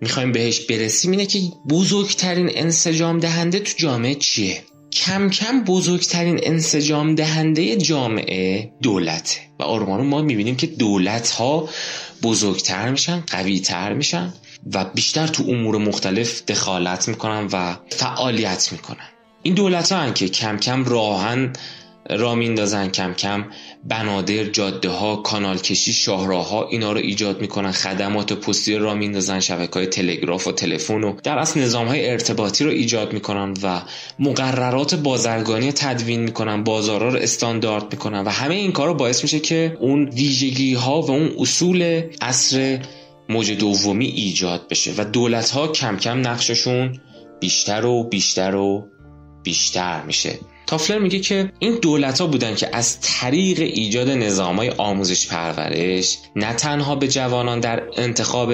می‌خوایم 0.01 0.31
بهش 0.31 0.59
برسیم 0.59 1.11
اینه 1.11 1.25
که 1.25 1.39
بزرگترین 1.69 2.49
انسجام 2.53 3.19
دهنده 3.19 3.59
تو 3.59 3.73
جامعه 3.77 4.15
چیه؟ 4.15 4.63
کم 4.91 5.29
کم 5.29 5.63
بزرگترین 5.63 6.39
انسجام 6.43 7.15
دهنده 7.15 7.77
جامعه 7.77 8.71
دولته. 8.81 9.39
و 9.59 9.63
آرمان 9.63 10.07
ما 10.07 10.21
می‌بینیم 10.21 10.55
که 10.55 10.67
دولت 10.67 11.29
ها 11.29 11.69
بزرگتر 12.23 12.91
میشن 12.91 13.23
قویتر 13.27 13.93
میشن. 13.93 14.33
و 14.73 14.85
بیشتر 14.85 15.27
تو 15.27 15.43
امور 15.43 15.77
مختلف 15.77 16.45
دخالت 16.45 17.07
می‌کنن 17.07 17.47
و 17.51 17.75
فعالیت 17.89 18.71
می‌کنن. 18.71 19.07
این 19.43 19.53
دولت 19.53 19.91
ها 19.91 20.11
که 20.11 20.29
کم 20.29 20.57
کم 20.57 20.83
راهن 20.85 21.53
را 22.09 22.35
میندازن 22.35 22.89
کم 22.89 23.13
کم 23.13 23.45
بنادر 23.83 24.43
جاده 24.43 24.89
ها 24.89 25.15
کانال 25.15 25.57
کشی 25.57 25.93
شاهراه 25.93 26.49
ها 26.49 26.67
اینا 26.67 26.91
رو 26.91 26.97
ایجاد 26.97 27.41
می‌کنن 27.41 27.71
خدمات 27.71 28.33
پستی 28.33 28.75
را 28.75 28.93
میندازن 28.93 29.39
شبکه 29.39 29.73
های 29.73 29.87
تلگراف 29.87 30.47
و 30.47 30.51
تلفن 30.51 31.03
و 31.03 31.15
در 31.23 31.37
اصل 31.37 31.59
نظام 31.59 31.87
های 31.87 32.09
ارتباطی 32.09 32.63
رو 32.63 32.69
ایجاد 32.71 33.13
می‌کنن 33.13 33.53
و 33.63 33.81
مقررات 34.19 34.95
بازرگانی 34.95 35.71
تدوین 35.71 36.19
می‌کنن 36.19 36.63
بازارها 36.63 37.09
رو 37.09 37.19
استاندارد 37.19 37.91
می‌کنن 37.91 38.23
و 38.23 38.29
همه 38.29 38.55
این 38.55 38.71
کار 38.71 38.87
رو 38.87 38.93
باعث 38.93 39.23
میشه 39.23 39.39
که 39.39 39.77
اون 39.79 40.09
ویژگی 40.09 40.73
ها 40.73 41.01
و 41.01 41.11
اون 41.11 41.31
اصول 41.39 42.01
اصر 42.21 42.79
موج 43.29 43.51
دومی 43.51 44.05
ایجاد 44.05 44.67
بشه 44.67 44.93
و 44.97 45.05
دولت 45.05 45.49
ها 45.49 45.67
کم 45.67 45.97
کم 45.97 46.27
نقششون 46.27 46.99
بیشتر 47.39 47.85
و 47.85 48.03
بیشتر 48.03 48.55
و 48.55 48.87
بیشتر 49.43 50.01
میشه. 50.01 50.39
تافلر 50.67 50.99
میگه 50.99 51.19
که 51.19 51.51
این 51.59 51.79
دولت 51.81 52.21
ها 52.21 52.27
بودن 52.27 52.55
که 52.55 52.75
از 52.75 53.01
طریق 53.01 53.59
ایجاد 53.59 54.09
نظام 54.09 54.55
های 54.55 54.69
آموزش 54.69 55.27
پرورش 55.27 56.17
نه 56.35 56.53
تنها 56.53 56.95
به 56.95 57.07
جوانان 57.07 57.59
در 57.59 57.83
انتخاب 57.97 58.53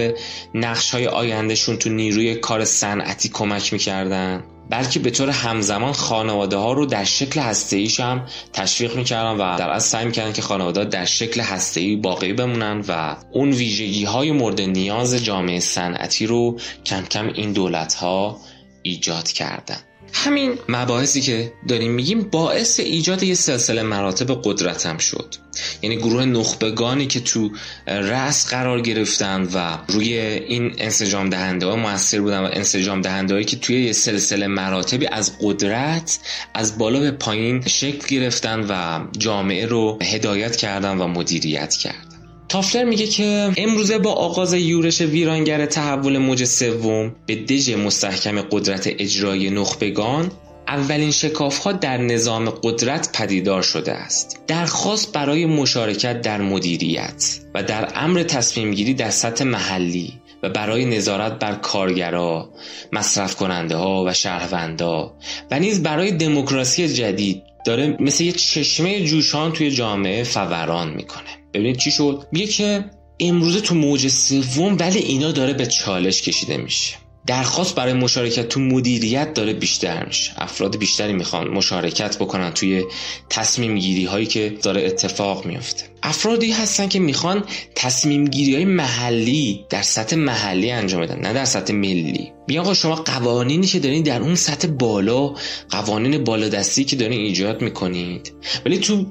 نقش 0.53 0.89
های 0.89 1.07
آیندهشون 1.07 1.77
تو 1.77 1.89
نیروی 1.89 2.36
کار 2.36 2.65
صنعتی 2.65 3.29
کمک 3.29 3.73
می‌کردن 3.73 4.43
بلکه 4.71 4.99
به 4.99 5.10
طور 5.12 5.29
همزمان 5.29 5.93
خانواده 5.93 6.57
ها 6.57 6.73
رو 6.73 6.86
در 6.86 7.03
شکل 7.03 7.39
هسته 7.39 7.88
هم 7.99 8.25
تشویق 8.53 8.95
می‌کردن 8.95 9.31
و 9.31 9.57
در 9.57 9.69
از 9.69 9.84
سعی 9.84 10.05
می‌کردن 10.05 10.34
که 10.34 10.41
خانواده 10.41 10.86
در 10.86 11.05
شکل 11.05 11.41
هسته 11.41 11.95
باقی 11.95 12.34
بمونن 12.34 12.84
و 12.88 13.15
اون 13.31 13.51
ویژگی 13.51 14.03
های 14.03 14.31
مورد 14.31 14.62
نیاز 14.62 15.15
جامعه 15.15 15.60
صنعتی 15.60 16.25
رو 16.25 16.60
کم 16.86 17.05
کم 17.05 17.27
این 17.27 17.53
دولت 17.53 17.93
ها 17.93 18.38
ایجاد 18.84 19.27
کردن. 19.27 19.77
همین. 20.13 20.58
مباحثی 20.69 21.21
که 21.21 21.54
داریم 21.67 21.91
میگیم 21.91 22.21
باعث 22.21 22.80
ایجاد 22.80 23.24
یه 23.24 23.34
سلسله 23.34 23.84
مراتب 23.84 24.41
قدرت 24.43 24.86
هم 24.86 24.97
شد. 24.97 25.36
یعنی 25.82 25.97
گروه 25.97 26.26
نخبگانی 26.26 27.08
که 27.08 27.19
تو 27.19 27.52
رأس 27.88 28.47
قرار 28.47 28.82
گرفتن 28.82 29.47
و 29.54 29.78
روی 29.88 30.13
این 30.17 30.76
انسجام 30.78 31.30
دهنده 31.30 31.65
ها 31.65 31.76
موثر 31.76 32.21
بودن 32.21 32.39
و 32.39 32.50
انسجام 32.54 33.02
دهنده 33.02 33.34
هایی 33.34 33.45
که 33.45 33.58
توی 33.58 33.84
یه 33.86 33.93
سلسله 33.93 34.47
مراتبی 34.47 35.08
از 35.08 35.32
قدرت 35.41 36.19
از 36.54 36.78
بالا 36.78 37.00
به 37.00 37.12
پایین 37.12 37.67
شکل 37.67 38.08
گرفتن 38.08 38.65
و 38.69 39.06
جامعه 39.17 39.65
رو 39.65 40.00
هدایت 40.02 40.56
کردن 40.56 40.97
و 40.97 41.08
مدیریت 41.08 41.74
کردن. 41.76 42.11
تافلر 42.52 42.84
میگه 42.84 43.08
که 43.08 43.52
امروزه 43.58 43.98
با 43.98 44.12
آغاز 44.14 44.54
یورش 44.54 45.02
ویرانگر 45.02 45.66
تحول 45.66 46.18
موج 46.18 46.44
سوم 46.44 47.16
به 47.26 47.36
دژ 47.36 47.70
مستحکم 47.70 48.42
قدرت 48.42 48.88
اجرایی 48.88 49.50
نخبگان 49.50 50.32
اولین 50.68 51.12
شکاف 51.12 51.58
ها 51.58 51.72
در 51.72 51.98
نظام 51.98 52.50
قدرت 52.50 53.18
پدیدار 53.18 53.62
شده 53.62 53.92
است. 53.92 54.40
درخواست 54.48 55.14
برای 55.14 55.46
مشارکت 55.46 56.22
در 56.22 56.42
مدیریت 56.42 57.40
و 57.56 57.64
در 57.64 57.92
امر 57.96 58.24
تصمیم 58.24 58.72
گیری 58.72 58.94
در 58.94 59.10
سطح 59.10 59.44
محلی 59.44 60.14
و 60.43 60.49
برای 60.49 60.86
نظارت 60.86 61.39
بر 61.39 61.56
کارگرا، 61.56 62.49
مصرف 62.91 63.36
کننده 63.36 63.76
ها 63.76 64.04
و 64.08 64.14
شهروندا 64.14 65.14
و 65.52 65.60
نیز 65.60 65.84
برای 65.84 66.12
دموکراسی 66.12 66.88
جدید 66.88 67.43
داره 67.66 67.97
مثل 67.99 68.24
یه 68.24 68.32
چشمه 68.32 69.04
جوشان 69.06 69.52
توی 69.52 69.72
جامعه 69.72 70.24
فوران 70.24 70.93
می‌کنه. 70.93 71.41
ببینید 71.54 71.78
چی 71.78 71.91
شد؟ 71.91 72.28
میگه 72.32 72.47
که 72.47 72.86
امروزه 73.20 73.62
تو 73.62 73.76
موج 73.76 74.08
سوم 74.08 74.78
ولی 74.80 74.99
اینا 74.99 75.32
داره 75.32 75.54
به 75.54 75.66
چالش 75.66 76.22
کشیده 76.22 76.58
میشه. 76.58 76.95
درخواست 77.28 77.76
برای 77.76 77.93
مشارکت 77.93 78.49
تو 78.49 78.60
مدیریت 78.60 79.34
داره 79.34 79.54
بیشتر 79.54 80.06
میشه. 80.06 80.32
افراد 80.38 80.78
بیشتری 80.78 81.14
می‌خوان 81.14 81.47
مشارکت 81.47 82.18
بکنن 82.18 82.52
توی 82.52 82.84
تصمیم 83.30 83.78
گیری 83.78 84.06
هایی 84.06 84.26
که 84.26 84.58
داره 84.64 84.86
اتفاق 84.86 85.45
میفته. 85.45 85.84
افرادی 86.04 86.52
هستن 86.52 86.88
که 86.88 86.99
می‌خوان 86.99 87.43
تصمیم 87.76 88.26
گیری 88.26 88.56
های 88.56 88.66
محلی 88.66 89.66
در 89.70 89.82
سطح 89.82 90.16
محلی 90.16 90.72
انجام 90.72 91.02
بدن 91.02 91.20
نه 91.20 91.34
در 91.34 91.45
سطح 91.45 91.74
ملی. 91.74 92.32
بیا 92.47 92.62
آقا 92.62 92.74
شما 92.74 92.95
قوانینی 92.95 93.68
که 93.68 93.80
دارین 93.80 94.04
در 94.04 94.22
اون 94.22 94.36
سطح 94.36 94.68
بالا 94.68 95.34
قوانین 95.70 96.24
بالادستی 96.24 96.84
که 96.84 96.95
دارین 96.95 97.20
ایجاد 97.20 97.62
می‌کنید. 97.62 98.34
ولی 98.66 98.78
تو 98.78 99.06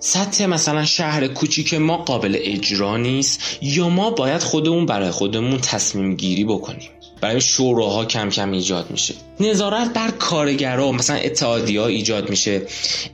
سطح 0.00 0.46
مثلا 0.46 0.84
شهر 0.84 1.28
کوچیک 1.28 1.74
ما 1.74 1.96
قابل 1.96 2.36
اجرا 2.40 2.96
نیست 2.96 3.58
یا 3.62 3.88
ما 3.88 4.10
باید 4.10 4.42
خودمون 4.42 4.86
برای 4.86 5.10
خودمون 5.10 5.60
تصمیم 5.60 6.14
گیری 6.14 6.44
بکنیم. 6.44 6.90
برای 7.20 7.40
شوراها 7.40 8.04
کم 8.04 8.30
کم 8.30 8.52
ایجاد 8.52 8.90
میشه. 8.90 9.14
نظارت 9.40 9.92
بر 9.92 10.10
کارگرا 10.10 10.92
مثلا 10.92 11.16
اتحادی 11.16 11.76
ها 11.76 11.86
ایجاد 11.86 12.30
میشه. 12.30 12.62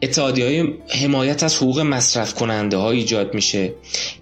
اتحادی 0.02 0.42
های 0.42 0.68
حمایت 0.88 1.42
از 1.42 1.57
حقوق 1.57 1.80
مصرف 1.80 2.34
کننده 2.34 2.76
ها 2.76 2.90
ایجاد 2.90 3.34
میشه. 3.34 3.72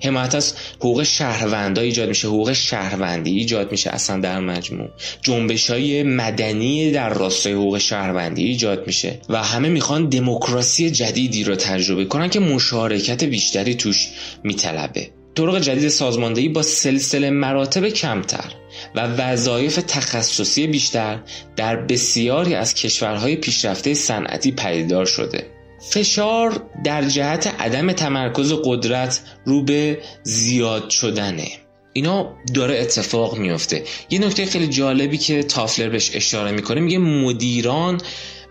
حمایت 0.05 0.35
از 0.35 0.55
حقوق 0.77 1.03
شهروندا 1.03 1.83
ایجاد 1.83 2.09
میشه. 2.09 2.29
حقوق 2.29 2.53
شهروندی 2.53 3.31
ایجاد 3.31 3.71
میشه 3.71 3.91
اصلا 3.91 4.21
در 4.21 4.41
مجموع. 4.41 4.89
جنبش 5.23 5.71
های 5.71 6.03
مدنی 6.03 6.91
در 6.91 7.09
راستای 7.09 7.53
حقوق 7.53 7.79
شهروندی 7.79 8.45
ایجاد 8.45 8.87
میشه 8.87 9.21
و 9.29 9.43
همه 9.43 9.69
می‌خوان 9.69 10.09
دموکراسی 10.09 10.91
جدیدی 10.91 11.45
رو 11.45 11.57
تجربه 11.57 12.05
کنن 12.05 12.29
که 12.29 12.41
مشارکت 12.41 13.25
بیشتری 13.25 13.75
توش 13.75 14.09
میطلبه. 14.45 15.22
طرق 15.35 15.59
جدید 15.59 15.89
سازماندهی 15.89 16.49
با 16.49 16.63
سلسله 16.63 17.31
مراتب 17.31 17.89
کمتر 17.89 18.55
و 18.95 19.07
وظایف 19.07 19.77
تخصصی 19.89 20.67
بیشتر 20.67 21.21
در 21.57 21.77
بسیاری 21.77 22.55
از 22.55 22.75
کشورهای 22.75 23.37
پیشرفته 23.37 23.95
صنعتی 23.95 24.53
پدیدار 24.53 25.07
شده. 25.07 25.47
فشار 25.91 26.63
در 26.85 27.03
جهت 27.09 27.47
عدم 27.61 27.93
تمرکز 27.93 28.53
قدرت 28.65 29.21
رو 29.45 29.63
به 29.63 29.99
زیاد 30.23 30.91
شدنه. 30.91 31.49
اینا 31.93 32.37
داره 32.55 32.79
اتفاق 32.79 33.39
میفته. 33.39 33.85
یه 34.11 34.19
نکته 34.19 34.47
خیلی 34.47 34.67
جالبی 34.67 35.19
که 35.19 35.43
تافلر 35.43 35.89
بهش 35.89 36.11
اشاره 36.17 36.53
می‌کنه 36.53 36.81
میگه 36.81 36.99
مدیران 36.99 38.01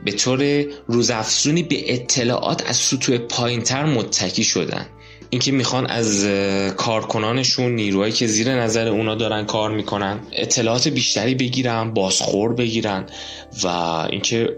به 0.05 0.11
طور 0.11 0.65
روزافزونی 0.88 1.63
به 1.63 1.93
اطلاعات 1.93 2.69
از 2.69 2.77
سطوح 2.77 3.17
پایینتر 3.17 3.86
متکی 3.86 4.43
شدن. 4.43 4.88
اینکه 5.32 5.51
می‌خوان 5.51 5.86
از 5.86 6.25
کارکنانشون 6.77 7.75
نیروهایی 7.75 8.13
که 8.13 8.27
زیر 8.27 8.55
نظر 8.55 8.88
اونا 8.88 9.15
دارن 9.15 9.45
کار 9.45 9.71
می‌کنن 9.71 10.19
اطلاعات 10.32 10.88
بیشتری 10.88 11.36
بگیرن 11.36 11.93
بازخور 11.93 12.53
بگیرن 12.53 13.05
و 13.63 13.67
اینکه 13.67 14.49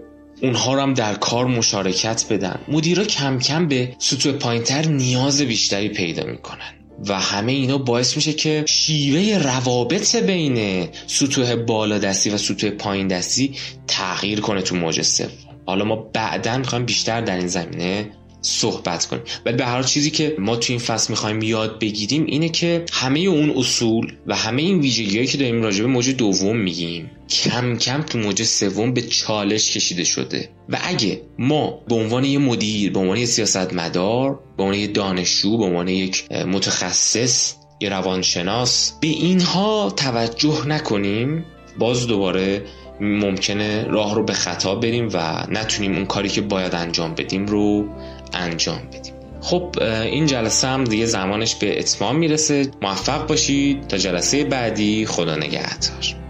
اونها 0.42 0.74
رو 0.74 0.80
هم 0.80 0.94
در 0.94 1.14
کار 1.14 1.46
مشارکت 1.46 2.24
بدن. 2.30 2.60
مدیرا 2.68 3.04
کم 3.04 3.38
کم 3.38 3.68
به 3.68 3.96
سطوح 3.98 4.32
پایینتر 4.32 4.86
نیاز 4.86 5.42
بیشتری 5.42 5.88
پیدا 5.88 6.24
می‌کنن 6.24 6.74
و 7.08 7.20
همه 7.20 7.52
اینا 7.52 7.78
باعث 7.78 8.16
میشه 8.16 8.32
که 8.32 8.64
شیوه 8.68 9.42
روابط 9.42 10.16
بین 10.16 10.88
سطوح 11.06 11.54
بالا 11.54 11.98
دستی 11.98 12.30
و 12.30 12.38
سطوح 12.38 12.70
پایین 12.70 13.08
دستی 13.08 13.52
تغییر 13.86 14.40
کنه 14.40 14.62
تو 14.62 14.76
موج 14.76 15.02
سوم 15.02 15.28
حالا 15.66 15.84
ما 15.84 15.96
بعدا 15.96 16.58
می‌خوایم 16.58 16.84
بیشتر 16.84 17.20
در 17.20 17.36
این 17.36 17.46
زمینه 17.46 18.10
صحبت 18.44 19.06
کنیم. 19.06 19.22
ولی 19.46 19.56
به 19.56 19.66
هر 19.66 19.82
چیزی 19.82 20.10
که 20.10 20.36
ما 20.38 20.56
تو 20.56 20.72
این 20.72 20.80
فصل 20.80 21.10
می‌خوایم 21.10 21.42
یاد 21.42 21.78
بگیریم 21.78 22.24
اینه 22.26 22.48
که 22.48 22.84
همه 22.92 23.20
اون 23.20 23.50
اصول 23.56 24.12
و 24.26 24.36
همه 24.36 24.62
این 24.62 24.80
ویژگیهایی 24.80 25.26
که 25.28 25.38
داریم 25.38 25.62
راجع 25.62 25.82
به 25.82 25.86
موج 25.86 26.10
دوم 26.10 26.56
میگیم 26.56 27.10
کم 27.28 27.76
کم 27.76 28.02
تو 28.02 28.18
موج 28.18 28.42
سوم 28.42 28.92
به 28.92 29.02
چالش 29.02 29.70
کشیده 29.70 30.04
شده. 30.04 30.48
و 30.68 30.78
اگه 30.82 31.20
ما 31.38 31.80
به 31.88 31.94
عنوان 31.94 32.24
یه 32.24 32.38
مدیر 32.38 32.92
به 32.92 32.98
عنوان 32.98 33.16
یه 33.16 33.26
سیاستمدار 33.26 34.40
به 34.56 34.62
عنوان 34.62 34.78
یه 34.78 34.86
دانشجو 34.86 35.58
به 35.58 35.64
عنوان 35.64 35.88
یک 35.88 36.32
متخصص 36.32 37.54
یه 37.80 37.88
روانشناس 37.88 38.92
به 39.00 39.08
اینها 39.08 39.92
توجه 39.96 40.66
نکنیم 40.66 41.44
باز 41.78 42.06
دوباره 42.06 42.62
ممکنه 43.00 43.84
راه 43.84 44.14
رو 44.14 44.24
به 44.24 44.32
خطا 44.32 44.74
بریم 44.74 45.08
و 45.12 45.46
نتونیم 45.48 45.94
اون 45.94 46.06
کاری 46.06 46.28
که 46.28 46.40
باید 46.40 46.74
انجام 46.74 47.14
بدیم 47.14 47.46
رو 47.46 47.88
انجام 48.34 48.80
بدیم. 48.92 49.14
خب 49.40 49.74
این 49.82 50.26
جلسه 50.26 50.68
هم 50.68 50.84
دیگه 50.84 51.06
زمانش 51.06 51.54
به 51.54 51.78
اتمام 51.78 52.16
می‌رسه. 52.16 52.66
موفق 52.82 53.26
باشید. 53.26 53.88
تا 53.88 53.96
جلسه 53.96 54.44
بعدی 54.44 55.06
خدا 55.06 55.36
نگهدار. 55.36 56.23